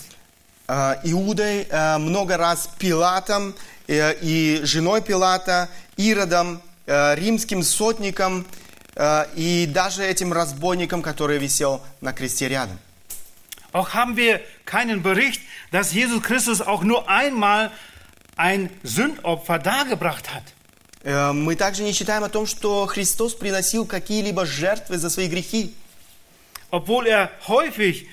[0.68, 3.54] Э, Иудой, э, много раз Пилатом
[3.88, 8.44] и женой Пилата, Иродом, римским сотником
[9.34, 12.78] и даже этим разбойником, который висел на кресте рядом.
[13.71, 15.41] Auch haben wir keinen Bericht,
[15.71, 17.71] dass Jesus Christus auch nur einmal
[18.35, 20.43] ein Sündopfer dargebracht hat.
[21.03, 25.73] Э, Мы также не читаем о том, что Христос приносил какие-либо жертвы за свои грехи.
[26.71, 28.07] Obwohl er häufig,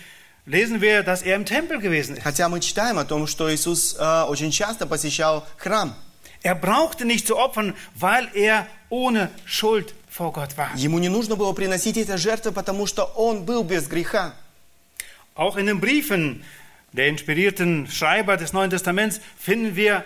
[0.46, 2.22] lesen wir, dass er im Tempel gewesen ist.
[2.22, 5.94] Хотя мы читаем о том, что Иисус э, очень часто посещал храм.
[6.42, 10.74] Er brauchte nicht zu opfern, weil er ohne Schuld vor Gott war.
[10.74, 14.35] Ему не нужно было приносить эти жертвы, потому что Он был без греха.
[15.35, 16.42] Auch in den Briefen
[16.92, 20.04] der inspirierten Schreiber des Neuen Testaments finden wir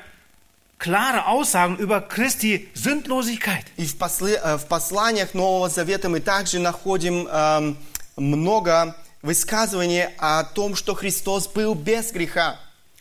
[0.78, 3.64] klare Aussagen über Christi Sündlosigkeit.
[3.76, 7.76] И в, послы- э, в посланиях Нового Завета мы также находим эм,
[8.16, 12.58] много высказываний о том, что Христос был без греха.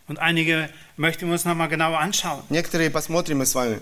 [0.07, 2.41] Und einige möchten wir uns nochmal genauer anschauen.
[2.49, 3.79] Некоторые посмотрим мы с вами.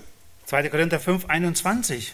[0.48, 0.70] 2.
[0.70, 2.13] Korinther 5, 21.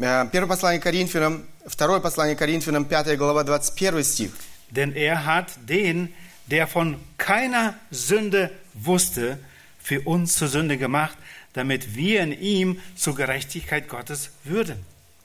[0.00, 4.30] Э, Первое послание Коринфянам, второе послание Коринфянам, 5 глава, 21 стих.
[4.72, 6.12] Denn er hat den,
[6.46, 9.38] der von keiner Sünde wusste,
[9.78, 11.16] für uns zur Sünde gemacht,
[11.54, 14.84] damit wir in ihm zur Gerechtigkeit Gottes würden.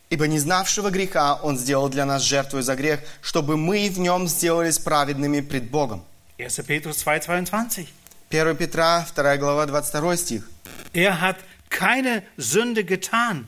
[0.09, 4.27] Ибо не знавшего греха Он сделал для нас жертву за грех, чтобы мы в нем
[4.27, 6.03] сделались праведными пред Богом.
[6.37, 6.49] 1.
[6.65, 7.87] Petrus 2, 22.
[8.29, 10.49] 1 Петра, 2 глава, 22 стих.
[10.93, 11.37] Er hat
[11.69, 13.47] keine Sünde getan.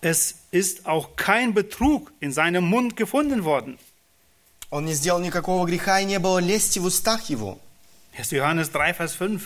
[0.00, 3.78] Es ist auch kein Betrug in seinem Mund gefunden worden.
[4.73, 7.59] Он не сделал никакого греха, и не было лести в устах Его.
[8.17, 8.39] 1.
[8.39, 9.41] Johannes 3, Vers 5.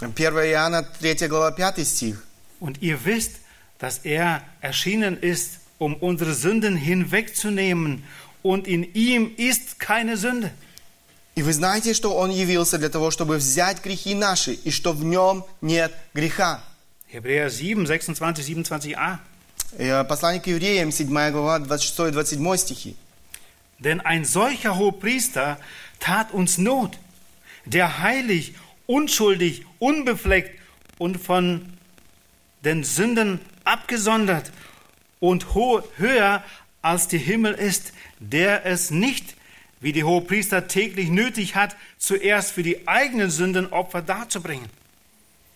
[0.00, 0.16] 1
[0.52, 2.24] Иоанна, 3 глава, 5 стих.
[2.60, 3.32] Und ihr wisst,
[3.80, 8.04] dass er erschienen ist, um unsere Sünden hinwegzunehmen.
[8.42, 10.52] Und in ihm ist keine Sünde.
[11.34, 15.02] И вы знаете, что Он явился для того, чтобы взять грехи наши, и что в
[15.02, 16.62] Нем нет греха.
[17.12, 19.18] Hebräer 7, 26, 27a.
[19.78, 22.96] Э, Послание к евреям, 7 глава, 26 и 27 стихи.
[23.78, 25.58] Denn ein solcher Hohepriester
[26.00, 26.98] tat uns Not,
[27.64, 28.54] der heilig,
[28.86, 30.60] unschuldig, unbefleckt
[30.98, 31.72] und von
[32.64, 34.52] den Sünden abgesondert
[35.20, 36.42] und höher
[36.82, 39.36] als der Himmel ist, der es nicht,
[39.80, 44.68] wie die Hohepriester täglich nötig hat, zuerst für die eigenen Sünden Opfer darzubringen.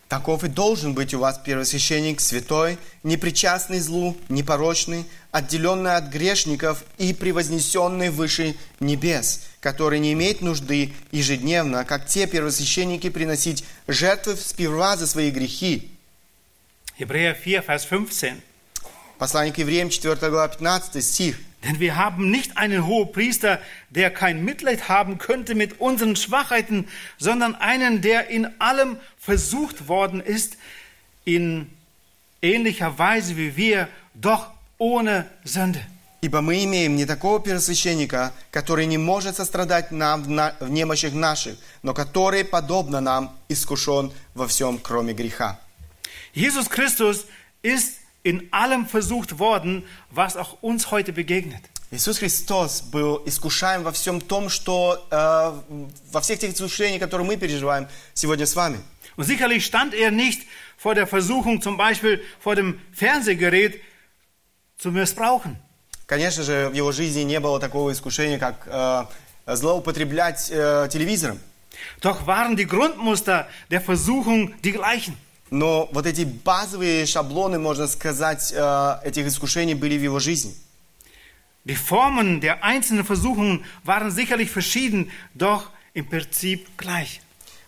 [0.09, 7.13] Таков и должен быть у вас первосвященник святой, непричастный злу, непорочный, отделенный от грешников и
[7.13, 15.05] превознесенный выше небес, который не имеет нужды ежедневно, как те первосвященники, приносить жертвы сперва за
[15.05, 15.91] свои грехи.
[16.97, 18.33] Hebräer 4, Vers 15.
[19.19, 21.37] Послание к евреям, 4 глава, 15 стих.
[21.64, 23.58] Denn wir haben nicht einen Hohepriester,
[23.88, 26.88] der kein Mitleid haben könnte mit unseren Schwachheiten,
[27.18, 30.58] sondern einen, der in allem versucht worden ist,
[31.24, 31.70] in
[32.42, 34.48] ähnlicher Weise wie wir, doch
[34.78, 35.80] ohne Sünde.
[36.20, 41.12] Ибо мы имеем не такого первосвященника, который не может сострадать нам в, на- в немощах
[41.12, 45.58] наших, но который, подобно нам, искушен во всем, кроме греха.
[46.34, 47.26] Jesus Christus
[47.62, 51.62] ist in allem versucht worden, was auch uns heute begegnet.
[51.90, 55.52] Иисус Христос был искушаем во всем том, что э,
[56.10, 58.78] во всех тех искушениях, которые мы переживаем сегодня с вами.
[59.16, 60.42] Und sicherlich stand er nicht
[60.76, 63.80] vor der Versuchung, zum Beispiel vor dem Fernsehgerät
[64.76, 65.56] zu missbrauchen.
[66.06, 69.04] Конечно же, в его жизни не было такого искушения, как э,
[69.54, 71.38] злоупотреблять э, телевизором.
[72.00, 75.16] Doch waren die Grundmuster der Versuchung die gleichen.
[75.51, 80.53] Но вот эти базовые шаблоны, можно сказать, э, этих искушений были в его жизни.
[81.65, 87.21] Die Formen der einzelnen Versuchungen waren sicherlich verschieden, doch im Prinzip gleich.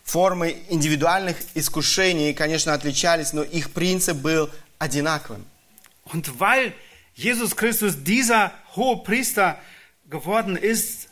[0.03, 5.45] Формы индивидуальных искушений, конечно, отличались, но их принцип был одинаковым.
[6.05, 6.73] Und weil
[7.15, 9.57] Jesus Christus dieser hohe Priester
[10.09, 11.10] geworden ist,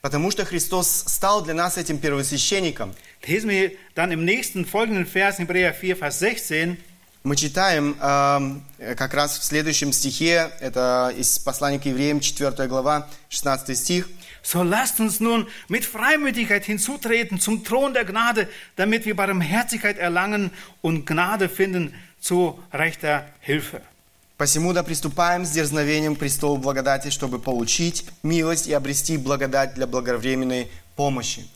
[0.00, 2.92] Потому что Христос стал для нас этим первосвященником.
[3.24, 6.76] lesen wir dann im nächsten folgenden Vers, Hebräer 4, Vers 16,
[7.24, 12.66] Мы читаем эм, э, как раз в следующем стихе, это из послания к евреям, 4
[12.66, 14.08] глава, 16 стих.
[14.42, 20.50] So lasst uns nun mit Freimütigkeit hinzutreten zum Thron der Gnade, damit wir Barmherzigkeit erlangen
[20.80, 23.82] und Gnade finden zu rechter Hilfe.
[24.37, 29.87] «Посему да приступаем с дерзновением к престолу благодати, чтобы получить милость и обрести благодать для
[29.87, 31.47] благовременной помощи».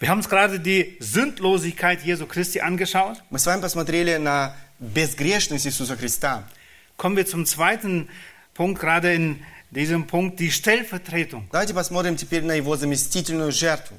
[0.00, 3.18] Wir haben uns gerade die Sündlosigkeit Jesu Christi angeschaut.
[3.28, 6.44] Мы с вами посмотрели на безгрешность Иисуса Христа.
[6.96, 8.08] Kommen wir zum zweiten
[8.54, 11.46] Punkt, gerade in diesem Punkt, die Stellvertretung.
[11.52, 13.94] Давайте посмотрим теперь на его заместительную жертву.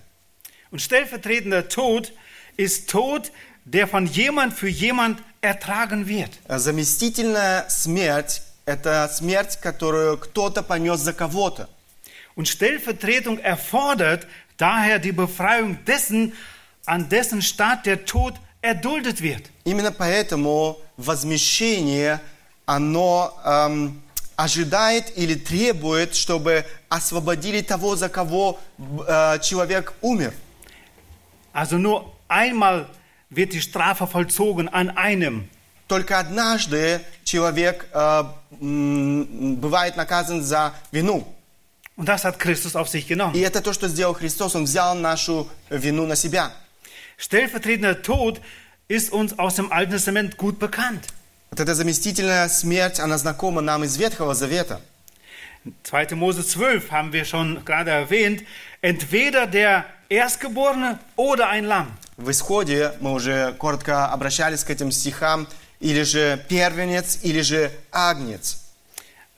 [0.72, 2.12] Und stellvertretender Tod
[2.58, 3.32] ist Tod,
[3.66, 6.31] der von jemand für jemand ertragen wird.
[6.49, 11.69] Заместительная смерть – это смерть, которую кто-то понес за кого-то.
[12.35, 14.27] Und Stellvertretung erfordert
[14.59, 16.33] daher die Befreiung dessen,
[16.85, 19.51] an dessen Staat der Tod erduldet wird.
[19.65, 22.21] Именно поэтому возмещение,
[22.67, 24.03] оно эм,
[24.37, 30.33] ожидает или требует, чтобы освободили того, за кого э, человек умер.
[31.53, 32.87] Also nur einmal
[33.31, 35.49] wird die Strafe vollzogen an einem.
[35.89, 38.25] Только однажды человек э,
[38.61, 41.27] м, бывает наказан за вину.
[41.97, 43.35] Und das hat Christus auf sich И genommen.
[43.43, 44.55] это то, что сделал Христос.
[44.55, 46.51] Он взял нашу вину на себя.
[47.17, 48.41] Stellvertretender Tod
[48.89, 51.07] ist uns aus dem Alten Testament gut bekannt.
[51.51, 54.81] Вот эта заместительная смерть, она знакома нам из Ветхого Завета.
[55.85, 56.15] 2.
[56.17, 58.43] Mose 12 haben wir schon gerade erwähnt.
[58.83, 61.89] Entweder der Erstgeborene oder ein Lamm.
[62.17, 65.47] В Исходе мы уже коротко обращались к этим стихам.
[65.81, 68.59] Или же первенец, или же агнец.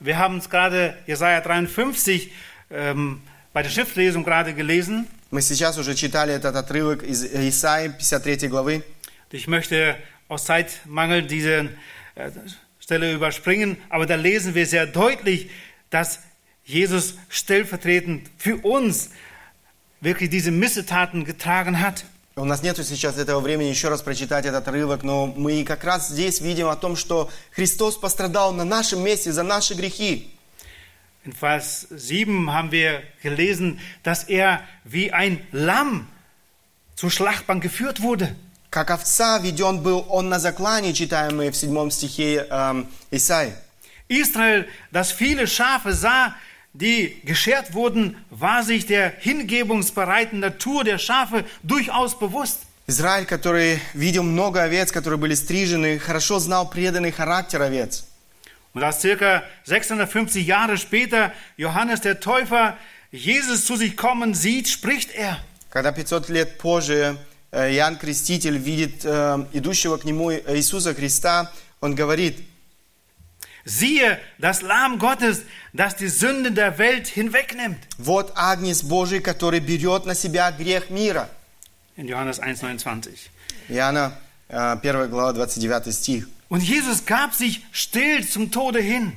[0.00, 2.32] Wir haben es gerade Jesaja 53
[2.70, 3.20] ähm,
[3.52, 5.08] bei der Schriftlesung gerade gelesen.
[5.30, 8.84] Мы сейчас уже читали этот отрывок из Исаии 53 главы.
[9.32, 9.96] Ich möchte
[10.28, 11.68] aus Zeitmangel diese
[12.14, 12.30] äh,
[12.78, 15.50] Stelle überspringen, aber da lesen wir sehr deutlich,
[15.90, 16.20] dass
[16.64, 19.10] Jesus stellvertretend für uns
[20.00, 22.04] wirklich diese Missetaten getragen hat.
[22.35, 26.09] У нас нет сейчас этого времени еще раз прочитать этот отрывок, но мы как раз
[26.09, 30.35] здесь видим о том, что Христос пострадал на нашем месте за наши грехи.
[31.25, 36.07] In Vers 7 haben wir gelesen, dass er wie ein Lamm
[36.95, 38.35] zur Schlachtbank geführt wurde.
[38.71, 43.53] Как овца веден был он на заклане, читаем мы в седьмом стихе эм, Исаии.
[44.07, 46.33] Israel, das viele Schafe sah,
[46.72, 52.64] die geschert wurden, war sich der hingebungsbereiten Natur der Schafe durchaus bewusst.
[52.86, 58.04] Израиль, который видел много овец, которые были стрижены, хорошо знал преданный характер овец.
[58.72, 62.76] Und als circa 650 Jahre später Johannes der Täufer
[63.10, 65.38] Jesus zu sich kommen sieht, spricht er.
[65.70, 67.16] Когда 500 лет позже
[67.50, 71.50] э, Иоанн Креститель видит э, идущего к нему Иисуса Христа,
[71.80, 72.38] он говорит,
[73.64, 77.78] Siehe, das Lamm Gottes, das die Sünde der Welt hinwegnimmt.
[77.98, 81.28] вот Агнец Божий, который берет на себя грех мира.
[81.96, 83.28] In Johannes 1,29.
[83.68, 84.12] Иоанна,
[84.48, 86.28] э, 1 глава, 29 стих.
[86.48, 89.12] Und Jesus gab sich still zum Tode hin.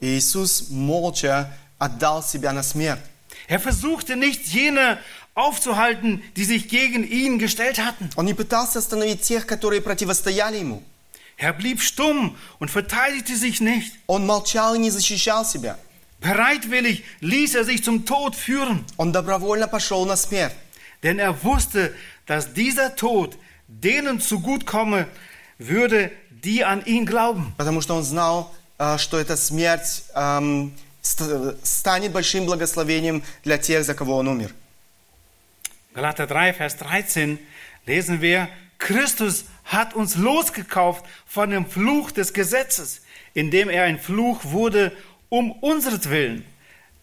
[0.00, 3.00] И Иисус молча отдал себя на смерть.
[3.48, 4.98] Er versuchte nicht, jene
[5.34, 8.10] aufzuhalten, die sich gegen ihn gestellt hatten.
[8.14, 10.82] Он не пытался остановить тех, которые противостояли ему.
[11.36, 13.92] Er blieb stumm und verteidigte sich nicht.
[14.06, 15.78] Он молчал и не защищал себя.
[16.20, 20.54] Bereitwillig ließ er sich zum Tod führen, Он добровольно пошел на смерть.
[21.04, 21.94] denn er wusste,
[22.26, 23.36] dass dieser Tod
[23.68, 25.06] denen zugutekomme
[25.58, 27.54] würde, die an ihn glauben.
[27.56, 33.84] Потому что он знал, э, что эта смерть эм, ст- станет большим благословением для тех,
[33.84, 34.52] за кого Он умер.
[35.94, 37.38] Galater 3, Vers 13
[37.86, 38.48] lesen wir,
[38.78, 43.02] Christus hat uns losgekauft von dem Fluch des Gesetzes,
[43.34, 44.92] indem er ein Fluch wurde
[45.28, 46.44] um unseretwillen.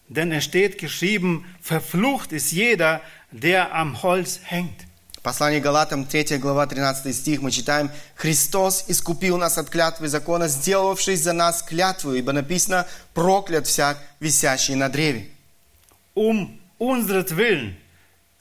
[0.08, 3.00] Denn es steht geschrieben, verflucht ist jeder,
[3.30, 4.86] der am Holz hängt.
[5.22, 11.20] Послание Галатам, 3 глава, 13 стих, мы читаем, «Христос искупил нас от клятвы закона, сделавшись
[11.20, 15.26] за нас клятву, ибо написано, проклят всяк, висящий на древе».
[16.14, 17.76] Um unseretwillen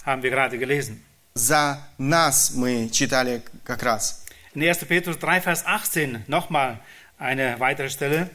[0.05, 1.03] haben wir gerade gelesen.
[1.39, 4.24] За нас мы читали как раз.
[4.53, 4.88] In 1.
[4.88, 6.80] Petrus 3, Vers 18 nochmal
[7.20, 8.30] eine weitere Stelle.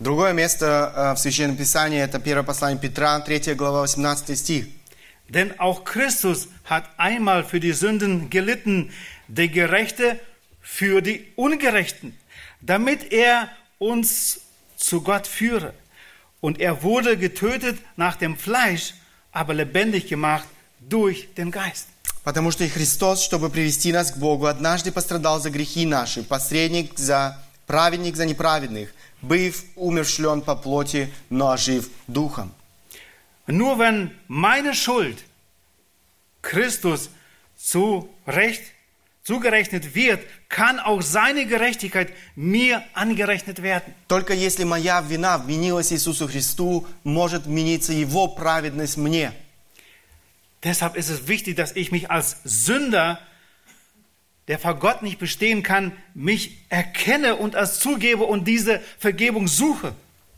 [0.00, 4.66] Другое место э, в Священном Писании, это первое послание Петра, 3 глава, 18 стих.
[5.28, 8.90] Denn auch Christus hat einmal für die Sünden gelitten,
[9.28, 10.18] der Gerechte
[10.60, 12.16] für die Ungerechten,
[12.60, 13.48] damit er
[13.78, 14.40] uns
[14.76, 15.72] zu Gott führe.
[16.40, 18.94] Und er wurde getötet nach dem Fleisch,
[19.30, 20.48] aber lebendig gemacht
[20.80, 21.86] durch den Geist.
[22.27, 26.99] Потому что и Христос, чтобы привести нас к Богу, однажды пострадал за грехи наши, посредник
[26.99, 32.51] за праведник за неправедных, быв умерший он по плоти, но ожив духом.
[33.47, 35.19] Nur wenn meine Schuld
[36.41, 37.09] Christus
[37.57, 38.63] zu Recht
[39.23, 40.19] zugerechnet wird,
[40.49, 43.93] kann auch seine Gerechtigkeit mir angerechnet werden.
[44.09, 49.31] Только если моя вина вменилась Иисусу Христу, может вмениться Его праведность мне.
[50.64, 53.18] Deshalb ist es wichtig, dass ich mich als Sünder,
[54.48, 59.94] der vor Gott nicht bestehen kann, mich erkenne und als zugebe und diese Vergebung suche.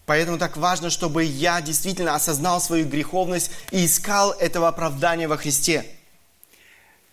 [0.06, 5.84] Поэтому так важно, чтобы я действительно осознал свою греховность и искал этого оправдания во Христе.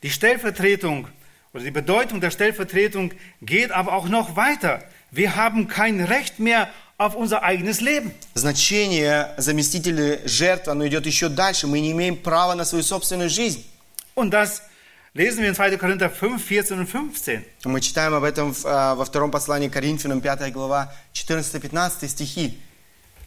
[0.03, 1.07] Die Stellvertretung
[1.53, 4.84] oder die Bedeutung der Stellvertretung geht aber auch noch weiter.
[5.09, 8.13] Wir haben kein Recht mehr auf unser eigenes Leben.
[8.34, 11.67] Значение заместителя жертв, оно идет еще дальше.
[11.67, 13.65] Мы не имеем права на свою собственную жизнь.
[14.15, 14.61] Und das
[15.13, 15.78] lesen wir in 2.
[15.78, 17.43] Korinther 5, 14 und 15.
[17.65, 22.59] Мы читаем об этом в, а, во втором послании к Коринфянам, 5 глава, 14-15 стихи.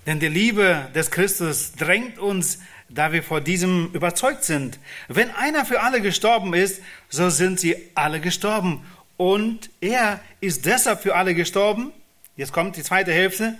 [0.06, 2.58] Denn die Liebe des Christus drängt uns,
[2.90, 4.78] da wir vor diesem überzeugt sind.
[5.08, 8.84] Wenn einer für alle gestorben ist, so sind sie alle gestorben.
[9.16, 11.92] Und er ist deshalb für alle gestorben.
[12.39, 13.57] Jetzt kommt die zweite Hälfte.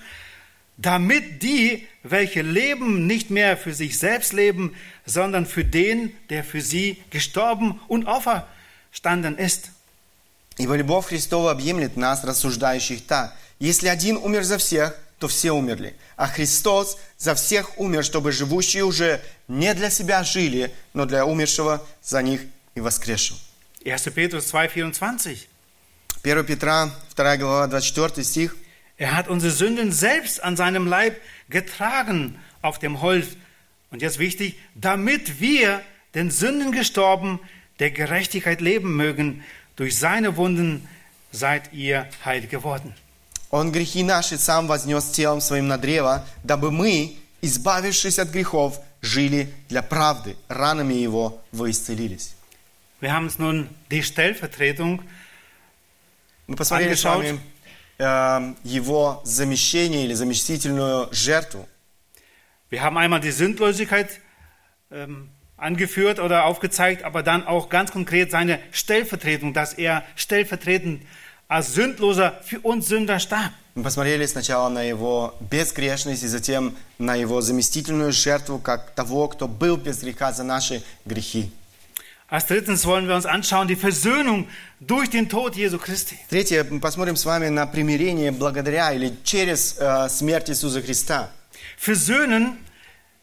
[0.78, 4.74] Damit die, welche leben, nicht mehr für sich selbst leben,
[5.06, 9.72] sondern für den, der für sie gestorben und auferstanden ist.
[10.58, 13.36] Ибо любовь Христова объемлет нас, рассуждающих так.
[13.60, 15.94] Если один умер за всех, то все умерли.
[16.16, 19.20] А Христос за всех умер, чтобы живущие уже
[19.50, 22.44] не для себя жили, но для умершего за них
[22.76, 23.38] и воскресшего.
[23.84, 23.94] 1.
[24.14, 25.50] Petrus 2, 24.
[26.24, 28.56] 1 Петра, 2 глава, 24 стих.
[28.99, 33.29] Er hat unsere Sünden selbst an seinem Leib getragen auf dem Holz.
[33.91, 35.81] Und jetzt wichtig, damit wir
[36.15, 37.41] den Sünden gestorben,
[37.81, 39.45] der Gerechtigkeit leben mögen.
[39.77, 40.89] Durch seine Wunden
[41.33, 42.95] seid ihr heil geworden.
[43.51, 49.53] Он грехи наши сам вознес телом своим на древо, дабы мы, избавившись от грехов, жили
[49.69, 50.37] для правды.
[50.49, 52.35] Ранами его вы исцелились.
[53.01, 55.03] Wir haben uns nun die Stellvertretung
[56.47, 57.25] Мы посмотрели с Angeschaut.
[57.25, 57.41] вами
[58.00, 61.68] э, его замещение или заместительную жертву.
[62.72, 64.20] Wir haben einmal die Sündlosigkeit
[64.92, 71.04] ähm, angeführt oder aufgezeigt, aber dann auch ganz konkret seine Stellvertretung, dass er stellvertretend
[71.48, 73.52] als Sündloser für uns Sünder starb.
[73.76, 79.48] Мы посмотрели сначала на его безгрешность и затем на его заместительную жертву, как того, кто
[79.48, 81.52] был без греха за наши грехи.
[82.29, 84.49] Als drittens wollen wir uns anschauen die Versöhnung
[84.81, 86.19] durch den Tod Jesu Christi.
[86.29, 91.31] Третье, мы посмотрим с вами на примирение благодаря или через э, смерть Иисуса Христа.
[91.79, 92.59] Versöhnen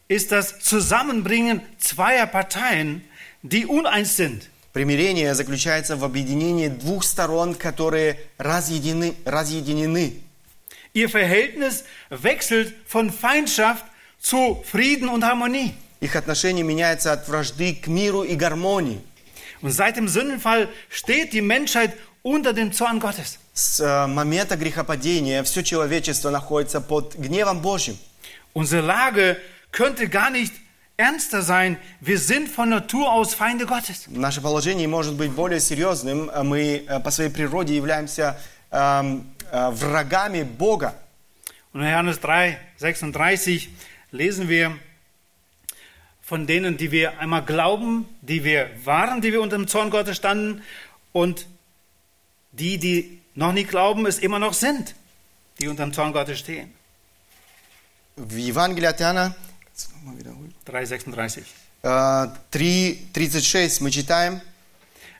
[0.08, 3.02] ist das Zusammenbringen zweier Parteien,
[3.42, 4.48] die uneins sind.
[4.72, 9.14] Примирение заключается в объединении двух сторон, которые разъединены.
[9.24, 10.22] разъединены.
[10.94, 13.84] Ihr Verhältnis wechselt von Feindschaft
[14.18, 15.74] zu Frieden und Harmonie.
[15.99, 19.01] Их отношение меняется от вражды к миру и гармонии.
[19.61, 23.39] Und seit dem Sündenfall steht die Menschheit unter dem Zorn Gottes.
[23.53, 27.97] С э, момента грехопадения все человечество находится под гневом Божьим.
[28.53, 29.37] Unsere Lage
[29.71, 30.53] könnte gar nicht
[30.97, 31.77] ernster sein.
[32.01, 34.07] Wir sind von Natur aus Feinde Gottes.
[34.07, 36.29] Наше положение может быть более серьезным.
[36.31, 38.39] А Мы э, по своей природе являемся
[38.69, 39.19] э,
[39.51, 40.93] врагами Бога.
[41.73, 43.69] Und in Johannes 3, 36
[44.11, 44.77] lesen wir
[46.26, 50.16] von denen, die wir einmal glauben, die wir waren, die wir unter dem Zorn Gottes
[50.16, 50.62] standen
[51.12, 51.46] und
[52.52, 54.94] die, die noch nicht glauben, es immer noch sind,
[55.58, 56.72] die unter dem Zorn Gottes stehen.
[58.16, 59.34] в Евангелии от Иоанна
[60.66, 61.44] 3,36.
[61.82, 64.40] э, 3.36 мы читаем,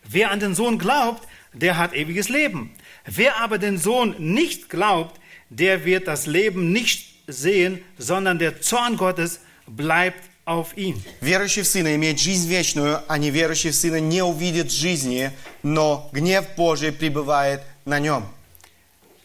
[0.05, 2.73] Wer an den Sohn glaubt, der hat ewiges Leben.
[3.07, 8.97] Wer aber den Sohn nicht glaubt, der wird das Leben nicht sehen, sondern der Zorn
[8.97, 11.03] Gottes bleibt auf ihm.
[11.21, 15.31] Верующий в Сына имеет жизнь вечную, а неверующий в Сына не увидит жизни,
[15.63, 18.25] но гнев Божий пребывает на нем.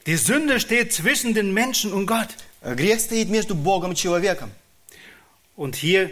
[0.06, 2.30] Die Sünde steht zwischen den Menschen und Gott.
[2.62, 4.52] Грех стоит между Богом и человеком.
[5.56, 6.12] Und hier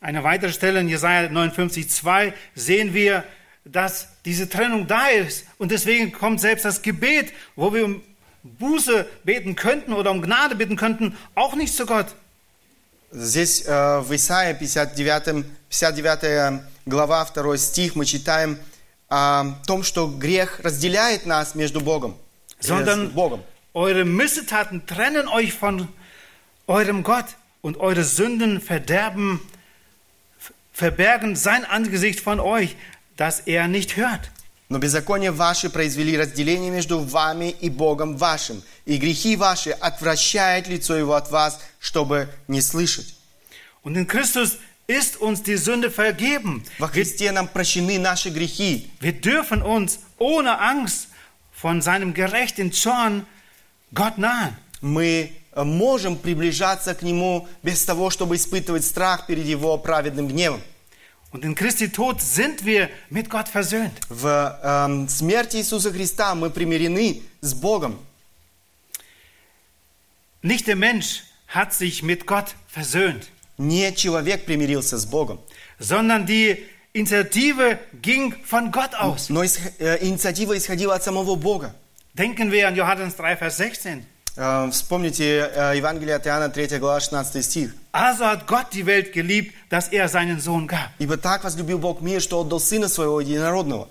[0.00, 3.24] eine weitere Stelle in Jesaja 59,2 sehen wir,
[3.64, 5.46] dass diese Trennung da ist.
[5.58, 8.02] Und deswegen kommt selbst das Gebet, wo wir um
[8.42, 12.06] Buße beten könnten oder um Gnade bitten könnten, auch nicht zu Gott.
[13.11, 18.59] Здесь э, в Исаии 59, 59 глава 2 стих мы читаем
[19.09, 22.17] о том, что грех разделяет нас между Богом.
[22.59, 23.43] э, Sondern Богом.
[23.73, 25.87] eure Missetaten trennen euch von
[26.67, 27.25] eurem Gott
[27.61, 29.39] und eure Sünden verderben,
[30.73, 32.75] verbergen sein Angesicht von euch,
[33.15, 34.31] dass er nicht hört.
[34.69, 40.95] Но беззакония ваши произвели разделение между вами и Богом вашим, и грехи ваши отвращает лицо
[40.95, 43.15] Его от вас, чтобы не слышать.
[43.83, 44.57] Und in Christus
[44.87, 46.65] ist uns die Sünde vergeben.
[46.79, 48.89] Во Христе нам прощены наши грехи.
[48.99, 51.07] Wir dürfen uns ohne Angst
[51.53, 53.25] von seinem gerechten Zorn
[53.93, 54.57] Gott nahen.
[54.81, 60.61] Мы э, можем приближаться к Нему без того, чтобы испытывать страх перед Его праведным гневом.
[61.32, 63.98] Und in Christi Tod sind wir mit Gott versöhnt.
[64.10, 64.26] В
[64.62, 67.98] эм, смерти Иисуса Христа мы примирены с Богом.
[70.42, 73.28] Nicht der Mensch hat sich mit Gott versöhnt,
[73.58, 75.38] Не человек примирился с Богом,
[75.78, 79.28] sondern die Initiative ging von Gott aus.
[79.30, 81.74] но исх- э, инициатива исходила от самого Бога.
[82.14, 84.04] Denken wir an Johannes 3, Vers 16.
[84.36, 87.74] Э, Вспомните э, Евангелие от Иоанна, 3 глава, 16 стих.
[87.92, 90.88] Also hat Gott die Welt geliebt, dass er seinen Sohn gab.
[90.98, 93.88] «Ибо так возлюбил Бог мир, что отдал Сына Своего Единородного».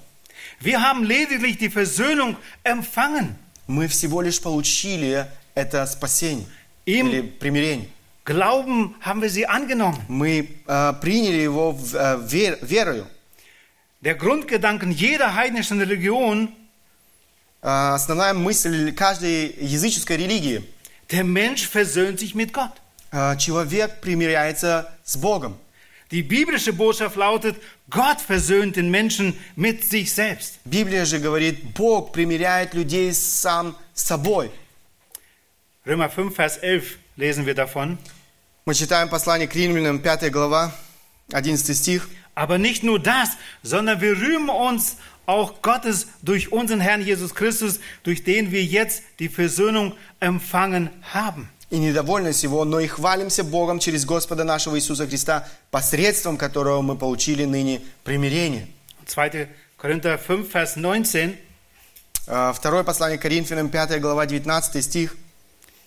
[0.59, 3.35] Wir haben lediglich die Versöhnung empfangen.
[3.67, 6.45] Мы всего лишь получили это спасение
[6.87, 7.87] Им- или примирение.
[8.25, 9.99] Glauben haben wir sie angenommen.
[10.07, 13.05] Мы э, приняли его в- э, вер- верою.
[14.01, 16.51] Der Grundgedanken jeder heidnischen Religion, Э,
[17.62, 20.64] Основная мысль каждой языческой религии
[21.10, 22.72] der Mensch versöhnt sich mit Gott.
[23.12, 25.58] э,– человек примиряется с Богом.
[26.12, 27.56] Die biblische Botschaft lautet,
[27.90, 30.60] Gott versöhnt den Menschen mit sich selbst.
[30.64, 34.50] Библия же говорит, Бог примиряет людей сам с собой.
[35.84, 37.98] Römer 5, Vers 11 lesen wir davon.
[38.64, 40.72] Мы читаем послание к римлянам, 5 глава,
[41.32, 42.08] 11 стих.
[42.34, 43.30] Aber nicht nur das,
[43.62, 49.03] sondern wir rühmen uns auch Gottes durch unseren Herrn Jesus Christus, durch den wir jetzt
[49.19, 51.49] die Versöhnung empfangen haben.
[51.69, 56.97] И недовольны всего, но и хвалимся Богом через Господа нашего Иисуса Христа, посредством которого мы
[56.97, 58.67] получили ныне примирение.
[59.07, 59.47] 2.
[59.77, 61.37] Korinther 5, Vers 19.
[62.27, 65.15] Э, Второе послание к Коринфянам, 5 глава, 19 стих.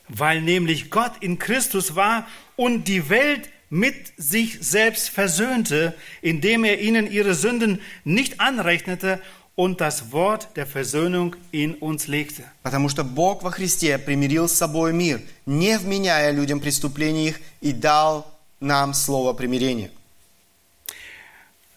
[0.08, 6.80] Weil nämlich Gott in Christus war und die Welt mit sich selbst versöhnte, indem er
[6.80, 9.20] ihnen ihre Sünden nicht anrechnete
[9.56, 12.44] und das Wort der Versöhnung in uns legte.
[12.62, 17.72] Потому что Бог во Христе примирил с собой мир, не вменяя людям преступлений их, и
[17.72, 19.90] дал нам слово примирения.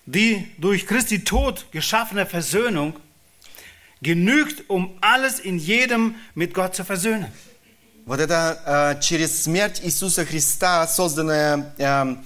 [0.06, 2.93] Die durch Christi Tod geschaffene Versöhnung
[4.02, 7.32] genügt, um alles in jedem mit Gott zu versöhnen.
[8.05, 12.25] Вот это э, через смерть Иисуса Христа созданное эм,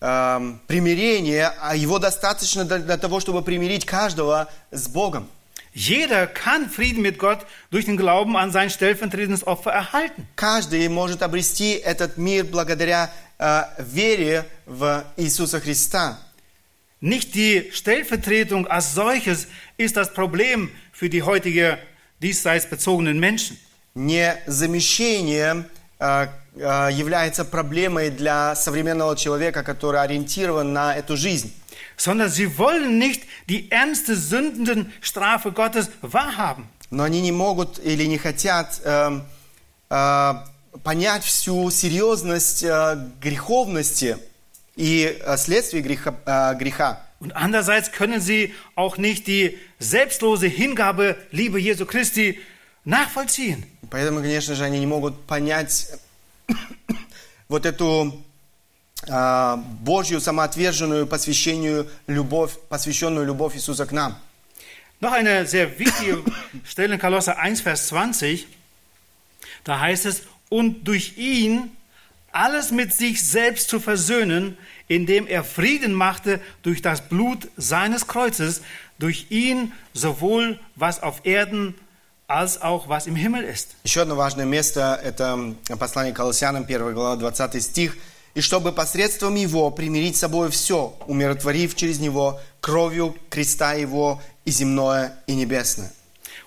[0.00, 5.28] эм, примирение, а его достаточно для, для того, чтобы примирить каждого с Богом.
[5.72, 10.26] Jeder kann Frieden mit Gott durch den Glauben an sein stellvertretendes Opfer erhalten.
[10.34, 16.18] Каждый может обрести этот мир благодаря э, вере в Иисуса Христа.
[17.00, 19.46] Nicht die Stellvertretung als solches
[19.76, 21.78] ist das Problem für die heutige
[22.20, 23.56] diesseits bezogenen Menschen.
[23.94, 25.68] Не замещение
[25.98, 31.52] э, э, является проблемой для современного человека, который ориентирован на эту жизнь.
[31.98, 36.64] sondern sie wollen nicht die ernste Sündenstrafe Gottes wahrhaben.
[36.90, 39.24] Но они не могут или не хотят эм,
[39.90, 40.34] э,
[40.84, 44.16] понять всю серьезность э, греховности
[44.74, 47.04] и э, следствий греха, э, греха.
[47.20, 52.38] Und andererseits können sie auch nicht die selbstlose Hingabe, Liebe Jesu Christi
[52.85, 53.65] nachvollziehen.
[53.89, 55.87] Поэтому, конечно же, они не могут понять
[57.47, 58.23] вот эту
[59.07, 64.17] э, Божью самоотверженную посвящению любовь, посвященную любовь Иисуса к нам.
[64.99, 66.23] Noch eine sehr wichtige
[66.63, 68.47] Stelle in Kolosser 1, Vers 20.
[69.63, 71.71] Da heißt es, und durch ihn
[72.31, 78.61] alles mit sich selbst zu versöhnen, indem er Frieden machte durch das Blut seines Kreuzes,
[78.97, 81.75] durch ihn sowohl was auf Erden
[82.27, 83.75] als auch was im Himmel ist.
[83.83, 87.97] Еще одно важное место – это послание Колоссянам, 1 глава, 20 стих.
[88.33, 94.51] «И чтобы посредством Его примирить с собой все, умиротворив через Него кровью креста Его и
[94.51, 95.91] земное, и небесное».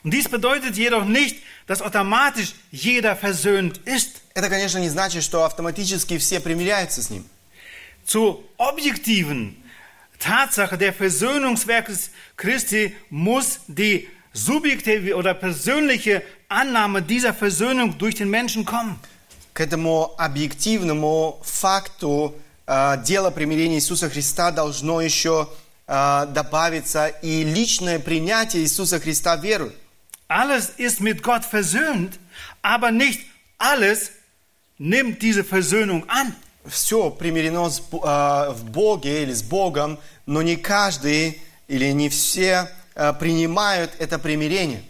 [0.03, 1.37] Und dies bedeutet jedoch nicht,
[1.67, 4.23] dass automatisch jeder versöhnt ist.
[4.35, 7.25] Это, конечно, не значит, что автоматически все примиряются с Ним.
[8.05, 9.57] Zur objektiven
[10.19, 18.65] Tatsache der Versöhnungswerkes Christi muss die subjektive oder persönliche Annahme dieser Versöhnung durch den Menschen
[18.65, 18.99] kommen.
[19.55, 22.35] К этому объективному факту
[22.67, 25.49] э, дела примирения Иисуса Христа должно еще
[25.87, 29.73] э, добавиться и личное принятие Иисуса Христа верой.
[30.29, 32.19] Alles ist mit Gott versöhnt,
[32.61, 33.21] aber nicht
[33.59, 34.11] alles
[34.79, 36.35] nimmt diese Versöhnung an.
[36.69, 42.09] Все примирено с Бо- э, в Боге или с Богом, но не каждый или не
[42.11, 44.84] все э, принимают это примирение.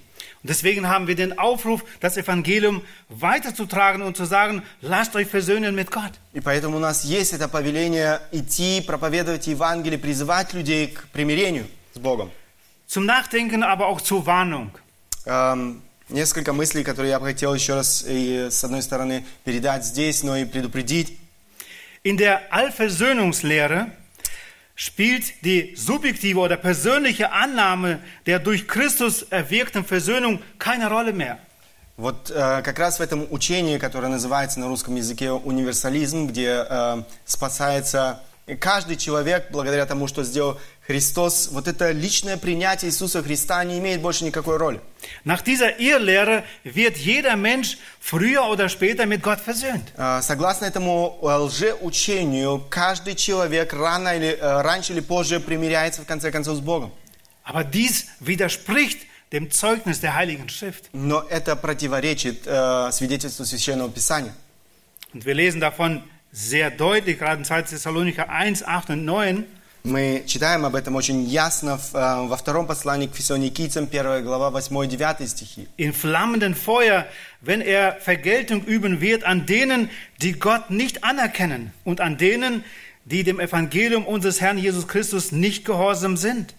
[0.43, 5.91] Deswegen haben wir den Aufruf, das Evangelium weiterzutragen und zu sagen, lasst euch versöhnen mit
[5.91, 6.13] Gott.
[6.33, 11.99] И поэтому у нас есть это повеление идти, проповедовать Евангелие, призывать людей к примирению с
[11.99, 12.31] Богом.
[12.87, 14.71] Zum Nachdenken, aber auch zur Warnung.
[15.25, 20.23] Эм, несколько мыслей, которые я бы хотел еще раз, и, с одной стороны, передать здесь,
[20.23, 21.19] но и предупредить.
[22.03, 23.91] In der Allversöhnungslehre
[24.81, 31.37] spielt die subjektive oder persönliche Annahme der durch Christus erwirkten Versöhnung keine Rolle mehr.
[31.97, 37.03] Вот э, как раз в этом учении, которое называется на русском языке универсализм, где э,
[37.25, 38.21] спасается
[38.59, 40.59] каждый человек благодаря тому, что сделал
[40.91, 44.81] Христос, вот это личное принятие Иисуса Христа не имеет больше никакой роли.
[45.23, 49.93] Nach dieser Irrlehre wird jeder Mensch früher oder später mit Gott versöhnt.
[49.95, 56.05] Э, Согласно этому э, лжеучению, каждый человек рано или, э, раньше или позже примиряется в
[56.05, 56.91] конце концов с Богом.
[57.45, 58.99] Aber dies widerspricht
[59.31, 60.89] dem Zeugnis der Heiligen Schrift.
[60.91, 64.33] Но это противоречит э, свидетельству Священного Писания.
[65.13, 69.45] Und wir lesen davon sehr deutlich, gerade in 2 Thessalonicher 1, 8 und 9.
[69.84, 74.50] Мы читаем об этом очень ясно в, э, во втором послании к Фессалоникийцам, 1 глава,
[74.50, 75.68] 8 и 9 стихи.
[75.76, 77.04] In flammenden Feuer,
[77.40, 79.88] wenn er Vergeltung üben wird an denen,
[80.20, 82.64] die Gott nicht anerkennen und an denen,
[83.04, 86.54] die dem Evangelium unseres Herrn Jesus Christus nicht gehorsam sind.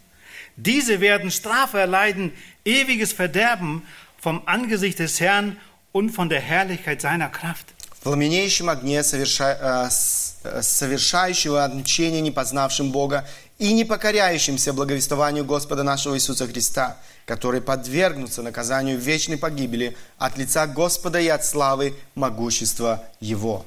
[0.56, 2.32] Diese werden Strafe erleiden,
[2.64, 3.84] ewiges Verderben
[4.20, 5.58] vom Angesicht des Herrn
[5.92, 7.66] und von der Herrlichkeit seiner Kraft.
[8.00, 13.27] В пламенеющем огне, соверша- э, с- э, совершающего отмщение непознавшим Бога
[13.59, 20.67] и не покоряющимся благовествованию Господа нашего Иисуса Христа, которые подвергнутся наказанию вечной погибели от лица
[20.67, 23.65] Господа и от славы могущества Его.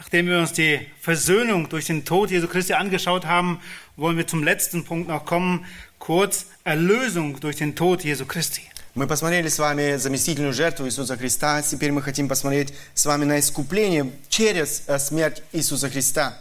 [0.00, 3.60] Nachdem wir uns die Versöhnung durch den Tod Jesu Christi angeschaut haben,
[3.96, 5.66] wollen wir zum letzten Punkt noch kommen,
[5.98, 8.62] kurz Erlösung durch den Tod Jesu Christi.
[8.96, 11.62] Мы посмотрели с вами заместительную жертву Иисуса Христа.
[11.62, 16.36] Теперь мы хотим посмотреть с вами на искупление через э, смерть Иисуса Христа.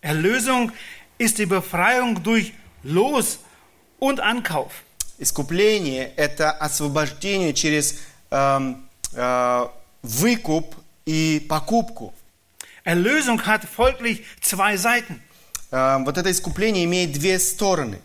[0.00, 0.70] Erlösung
[1.18, 2.52] ist die Befreiung durch
[2.84, 3.40] Los
[3.98, 4.70] und Ankauf.
[5.18, 7.96] Искупление– это освобождение через
[8.30, 9.66] эм, э,
[10.02, 10.76] выкуп
[11.06, 12.14] и покупку.
[12.84, 15.20] Erlösung hat folglich zwei Seiten.
[15.72, 18.00] Эм, вот это искупление имеет две стороны.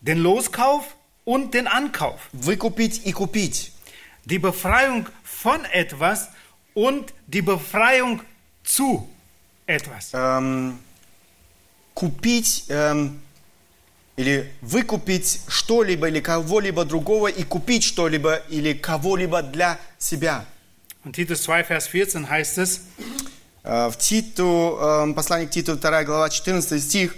[0.00, 0.84] Den Loskauf
[1.29, 2.19] und den Ankauf.
[2.33, 3.71] Выкупить и купить.
[4.25, 6.29] Die Befreiung von etwas
[6.73, 8.21] und die Befreiung
[8.63, 9.07] zu
[9.67, 10.09] etwas.
[10.13, 10.79] Эм,
[11.93, 13.21] купить эм,
[14.17, 20.45] или выкупить что-либо или кого-либо другого и купить что-либо или кого-либо для себя.
[21.03, 22.81] Und Titus 2, Vers 14 heißt es,
[23.63, 27.15] Э, В Титу, эм, послание к Титу, 2 глава, 14 стих.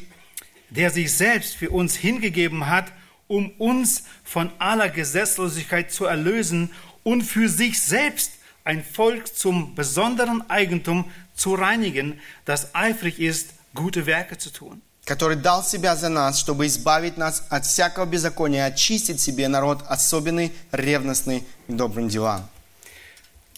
[0.70, 2.86] der sich selbst für uns hingegeben hat,
[3.28, 6.70] um uns von aller Gesetzlosigkeit zu erlösen
[7.04, 8.32] und für sich selbst
[8.64, 11.06] ein Volk zum besonderen Eigentum
[11.36, 14.82] zu reinigen, das eifrig ist, gute Werke zu tun.
[15.08, 20.52] который дал себя за нас, чтобы избавить нас от всякого беззакония, очистить себе народ особенный,
[20.74, 22.50] ревностный к добрым делам.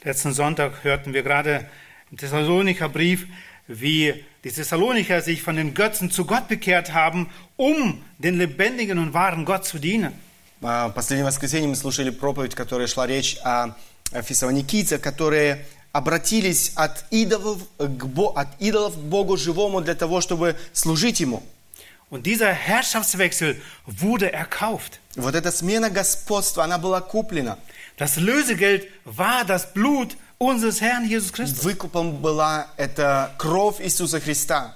[0.04, 1.68] Letzten Sonntag hörten wir gerade
[2.12, 3.26] im Thessalonicher Brief,
[3.68, 9.14] wie die Thessalonicher sich von den Götzen zu Gott bekehrt haben, um den lebendigen und
[9.14, 10.14] wahren Gott zu dienen.
[10.62, 13.76] А, В последнее воскресенье мы слушали проповедь, в которой шла речь о
[14.12, 20.20] о фессалоникийцах, которые обратились от идолов, к Бо- от идолов к Богу живому для того,
[20.20, 21.43] чтобы служить Ему.
[22.10, 25.00] Und dieser Herrschaftswechsel wurde erkauft.
[25.16, 27.58] Вот эта смена господства, она была куплена.
[28.00, 31.64] Das Lösegeld war das Blut unseres Herrn Jesus Christus.
[31.64, 34.76] Выкупом была это кровь Иисуса Христа.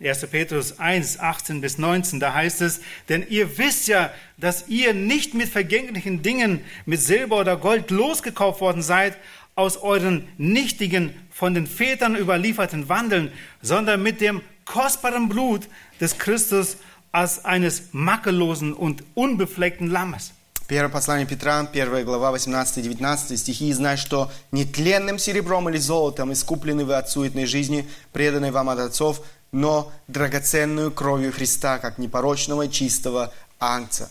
[0.00, 0.26] 1.
[0.30, 5.34] Petrus 1, 18 bis 19, da heißt es, denn ihr wisst ja, dass ihr nicht
[5.34, 9.16] mit vergänglichen Dingen, mit Silber oder Gold losgekauft worden seid,
[9.54, 15.68] aus euren nichtigen, von den Vätern überlieferten Wandeln, sondern mit dem kostbaren Blut
[16.00, 16.78] des Christus
[17.12, 20.32] als eines makellosen und unbefleckten Lammes.
[20.67, 23.69] Первое послание Петра, 1 глава, 18-19 стихи.
[23.69, 28.79] «И знай, что нетленным серебром или золотом искуплены вы от суетной жизни, преданной вам от
[28.79, 29.21] отцов,
[29.53, 34.09] но драгоценную кровью Христа, как непорочного и чистого ангца».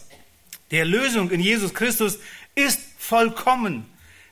[0.71, 2.19] Die Erlösung in Jesus Christus
[2.57, 3.85] ist vollkommen.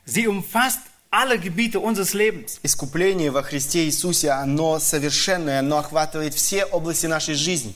[0.06, 2.58] Sie umfasst alle Gebiete unseres Lebens.
[2.62, 7.74] Искупление во Христе Иисусе, оно совершенное, оно охватывает все области нашей жизни.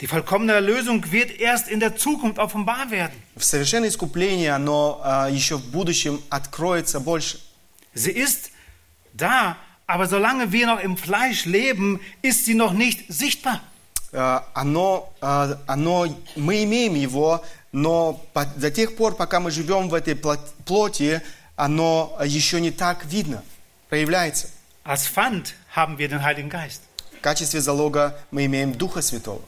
[0.00, 3.12] Die vollkommene Erlösung wird erst in der Zukunft offenbar werden.
[3.36, 7.38] В совершенное искупление, оно а, еще в будущем откроется больше.
[7.94, 8.50] Sie ist
[9.12, 9.56] da,
[9.86, 13.60] aber solange wir noch im Fleisch leben, ist sie noch nicht sichtbar.
[14.12, 19.88] А, оно, а, оно, мы имеем его, но по- до тех пор, пока мы живем
[19.90, 21.20] в этой пло- плоти,
[21.56, 23.42] оно еще не так видно,
[23.90, 24.48] проявляется.
[24.82, 26.80] Als Pfand haben wir den Heiligen Geist.
[27.18, 29.42] В качестве залога мы имеем Духа Святого.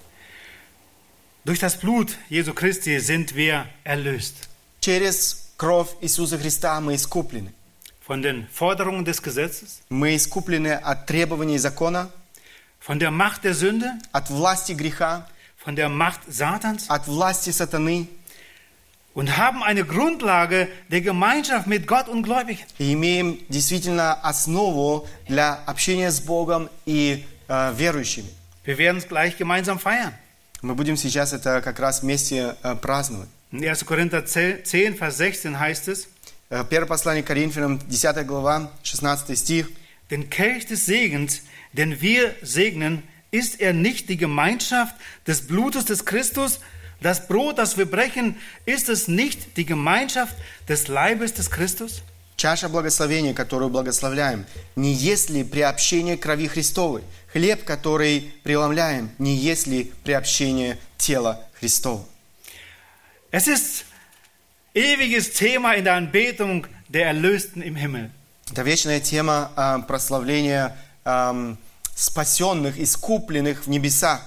[1.46, 4.48] Durch das Blut Jesu Christi sind wir erlöst.
[4.80, 7.52] Через кровь Иисуса Христа мы искуплены.
[8.06, 12.10] Von den Forderungen des Gesetzes, Мы искуплены от требований закона,
[12.80, 15.26] von der Macht der Sünde, от власти греха,
[15.64, 18.08] von der Macht Satans от власти сатаны
[19.14, 22.64] und haben eine Grundlage der Gemeinschaft mit Gott und Gläubigen.
[22.78, 28.30] и имеем действительно основу для общения с Богом и э, верующими.
[28.64, 30.14] Wir werden es gleich gemeinsam feiern.
[30.66, 33.28] Мы будем сейчас это как раз вместе э, праздновать.
[33.50, 33.82] In 1.
[33.86, 36.08] Korinther 10, Vers 16 heißt es,
[36.52, 39.70] Э, Первое послание Коринфянам, 10 глава, 16 стих.
[40.10, 41.40] Den Kelch des Segens,
[41.72, 44.94] den wir segnen, ist er nicht die Gemeinschaft
[45.26, 46.60] des Blutes des Christus?
[47.00, 50.36] Das Brot, das wir brechen, ist es nicht die Gemeinschaft
[50.68, 52.02] des Leibes des Christus?
[52.37, 57.03] Чаша благословения, которую благословляем, не есть ли приобщение крови Христовой?
[57.33, 62.05] Хлеб, который преломляем, не есть ли приобщение тела Христова?
[63.31, 63.85] Es ist
[64.75, 68.11] ewiges Thema in der Anbetung der Erlösten im Himmel.
[68.51, 71.57] Это вечная тема э, прославления эм,
[71.95, 74.21] спасенных, искупленных в небесах.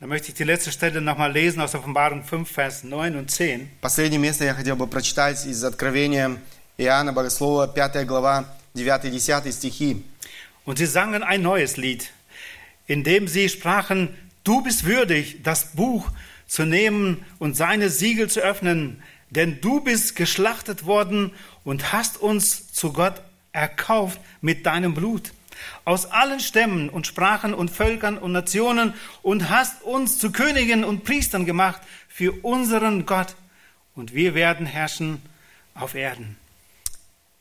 [0.00, 3.70] Da möchte ich die letzte Stelle nochmal lesen aus Offenbarung 5, Vers 9 und 10.
[3.80, 6.36] Последнее место я хотел бы прочитать из Откровения
[6.79, 8.45] Иоанна Богослова, 5 глава,
[8.75, 10.03] 9-10 стихи.
[10.65, 12.11] Und sie sangen ein neues Lied,
[12.87, 14.09] in dem sie sprachen,
[14.43, 16.09] du bist würdig, das Buch
[16.47, 21.31] zu nehmen und seine Siegel zu öffnen, denn du bist geschlachtet worden
[21.63, 23.21] und hast uns zu Gott
[23.51, 25.31] erkauft mit deinem Blut.
[25.85, 31.03] Aus allen Stämmen und Sprachen und Völkern und Nationen und hast uns zu Königen und
[31.05, 33.35] Priestern gemacht für unseren Gott
[33.95, 35.21] und wir werden herrschen
[35.73, 36.37] auf Erden.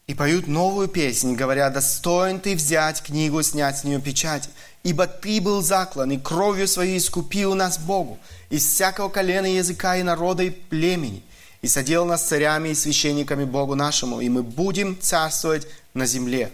[0.10, 4.50] И поют новую песнь, говоря, достоин ты взять книгу, снять с нее печать,
[4.82, 8.18] ибо ты был заклан, и кровью своей искупил нас Богу,
[8.50, 11.22] из всякого колена, языка и народа и племени,
[11.62, 16.52] и соделал нас царями и священниками Богу нашему, и мы будем царствовать на земле.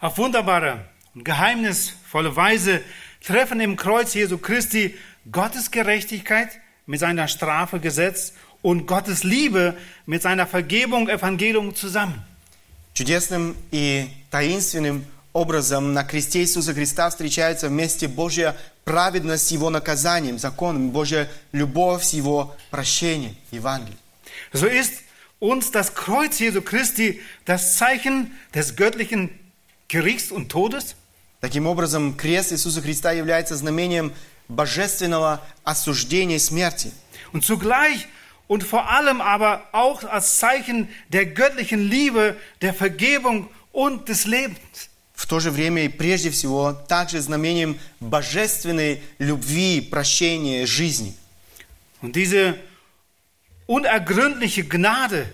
[0.00, 2.82] Auf wunderbare und geheimnisvolle Weise
[3.24, 4.96] treffen im Kreuz Jesu Christi
[5.30, 6.50] Gottes Gerechtigkeit
[6.86, 8.32] mit seiner Strafe Gesetz
[8.63, 12.23] und Gottes Liebe mit seiner Vergebung Evangelium zusammen.
[12.93, 20.37] Чудесным и таинственным образом на кресте Иисуса Христа встречается вместе Божья праведность с Его наказанием,
[20.37, 23.97] законом, Божья любовь с Его прощением, Евангелием.
[24.53, 25.03] So ist
[25.39, 29.29] uns das Kreuz Jesu Christi das Zeichen des göttlichen
[29.87, 30.95] Gerichts und Todes
[31.41, 34.13] Таким образом, крест Иисуса Христа является знамением
[34.49, 36.91] божественного осуждения и смерти.
[37.31, 38.07] und zugleich
[38.47, 44.89] und vor allem aber auch als Zeichen der göttlichen Liebe, der Vergebung und des Lebens.
[45.13, 51.13] В то же время и прежде всего также знамением божественной любви, прощения, жизни.
[52.01, 52.57] Und diese
[53.67, 55.27] unergründliche Gnade,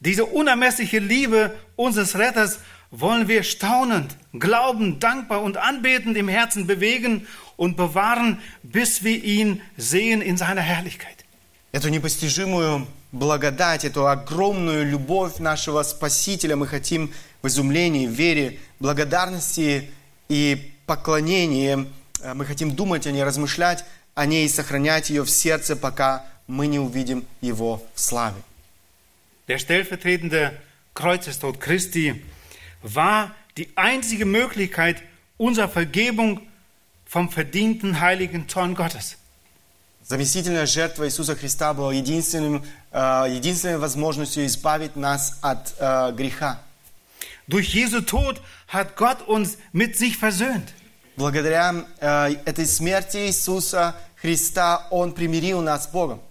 [0.00, 2.60] diese unermessliche Liebe unseres Retters
[2.90, 9.62] wollen wir staunend, glaubend, dankbar und anbetend im Herzen bewegen und bewahren, bis wir ihn
[9.78, 11.15] sehen in seiner Herrlichkeit.
[11.77, 17.13] Эту непостижимую благодать, эту огромную любовь нашего Спасителя мы хотим
[17.43, 19.91] в изумлении, в вере, благодарности
[20.27, 21.85] и поклонении.
[22.23, 26.25] э, Мы хотим думать о ней, размышлять о ней и сохранять ее в сердце, пока
[26.47, 28.41] мы не увидим Его в славе.
[29.47, 30.59] Der stellvertretende
[30.95, 32.23] Kreuzestod Christi
[32.81, 35.03] war die einzige Möglichkeit
[35.37, 36.41] unserer Vergebung
[37.05, 39.17] vom verdienten heiligen Zorn Gottes.
[40.07, 46.61] Заместительная жертва Иисуса Христа была единственным, э, единственной возможностью избавить нас от э, греха.
[47.45, 48.39] Durch Jesu Tod
[48.71, 50.73] hat Gott uns mit sich versöhnt.
[51.17, 56.21] Благодаря э, этой смерти Иисуса Христа Он примирил нас с Богом.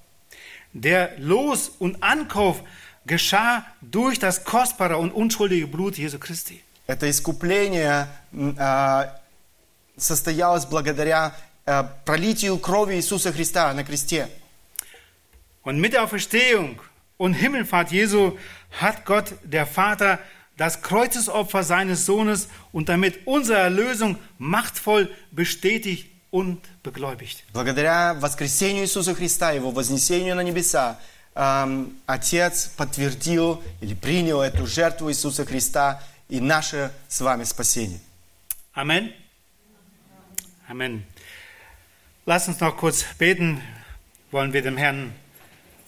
[0.73, 2.63] Der Los- und Ankauf
[3.05, 6.63] geschah durch das kostbare und unschuldige Blut Jesu Christi.
[6.87, 8.09] Это искупление
[9.99, 11.35] состоялось благодаря
[12.05, 14.29] пролитию крови Иисуса Христа на кресте.
[15.63, 16.81] Und mit der Auferstehung
[17.17, 18.39] und Himmelfahrt Jesu
[18.81, 20.21] hat Gott, der Vater,
[20.57, 27.45] das Kreuzesopfer seines Sohnes und damit unsere Erlösung machtvoll bestätigt und begläubigt.
[27.53, 30.99] Благодаря воскресению Иисуса Христа, Его вознесению на небеса,
[31.35, 38.01] эм, Отец подтвердил или принял эту жертву Иисуса Христа и наше с вами спасение.
[38.75, 39.13] Amen.
[40.69, 41.03] Amen.
[42.26, 43.62] Lass uns noch kurz beten.
[44.32, 45.14] Wollen wir dem Herrn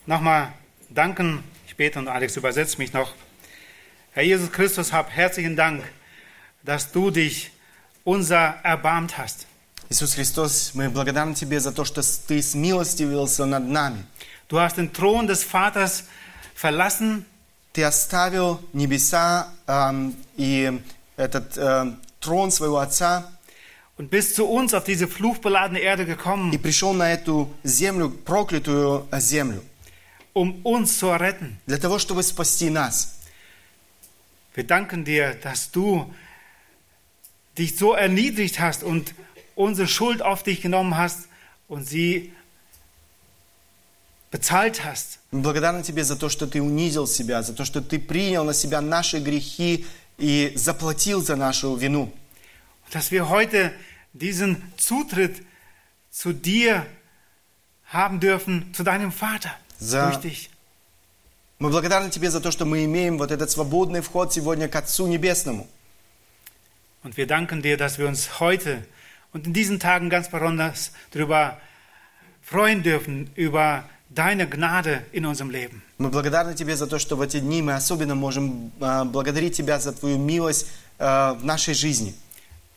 [0.05, 0.53] nochmal
[0.89, 1.43] danken.
[1.67, 3.13] Ich bete und Alex übersetzt mich noch.
[4.11, 5.83] Herr Jesus Christus, hab herzlichen Dank,
[6.63, 7.51] dass du dich
[8.03, 9.47] unser erbarmt hast.
[9.89, 14.05] Иисус Христос, мы благодарны Тебе за то, что Ты смилостивился над нами.
[14.49, 16.05] Du hast den Thron des Vaters
[16.55, 17.25] verlassen
[17.73, 20.79] Ты оставил небеса эм, и
[21.17, 23.31] этот эм, трон своего Отца
[23.97, 29.07] und bist zu uns auf diese fluchbeladene Erde и gekommen, пришел на эту землю, проклятую
[29.11, 29.63] э, землю,
[30.33, 31.57] um uns zu retten.
[31.65, 33.19] для того, чтобы спасти нас.
[34.55, 36.13] Wir danken dir, dass du
[37.57, 39.13] dich so erniedrigt hast und
[39.55, 41.27] unsere Schuld auf dich genommen hast
[41.67, 42.33] und sie
[44.31, 45.19] bezahlt hast.
[45.31, 48.53] Мы благодарны Тебе за то, что Ты унизил себя, за то, что Ты принял на
[48.53, 49.85] себя наши грехи
[50.17, 52.11] и заплатил за нашу вину.
[52.85, 53.73] Und dass wir heute
[54.12, 55.42] diesen Zutritt
[56.10, 56.86] zu dir
[57.86, 60.50] haben dürfen, zu deinem Vater, За- durch dich.
[61.58, 65.06] Мы благодарны Тебе за то, что мы имеем вот этот свободный вход сегодня к Отцу
[65.08, 65.66] Небесному.
[67.02, 68.84] Und wir danken dir, dass wir uns heute
[69.32, 71.58] und in diesen Tagen ganz besonders darüber
[72.42, 75.82] freuen dürfen, über deine Gnade in unserem Leben.
[75.98, 79.80] Мы благодарны Тебе за то, что в эти дни мы особенно можем э, благодарить Тебя
[79.80, 80.66] за Твою милость
[80.98, 82.14] э, в нашей жизни.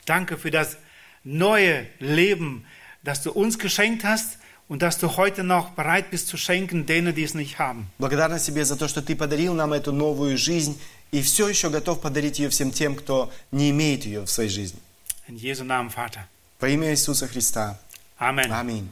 [0.05, 0.75] Danke für das
[1.23, 2.65] neue Leben,
[3.03, 7.13] das du uns geschenkt hast und das du heute noch bereit bist zu schenken denen,
[7.13, 7.87] die es nicht haben.
[7.99, 10.79] Благодарны Тебе за то, что Ты подарил нам эту новую жизнь
[11.11, 14.79] и все еще готов подарить ее всем тем, кто не имеет ее в своей жизни.
[15.27, 16.21] In Jesu Namen, Vater.
[16.59, 17.79] Во имя Иисуса Христа.
[18.19, 18.51] Amen.
[18.51, 18.89] Аминь.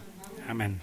[0.50, 0.80] Amen.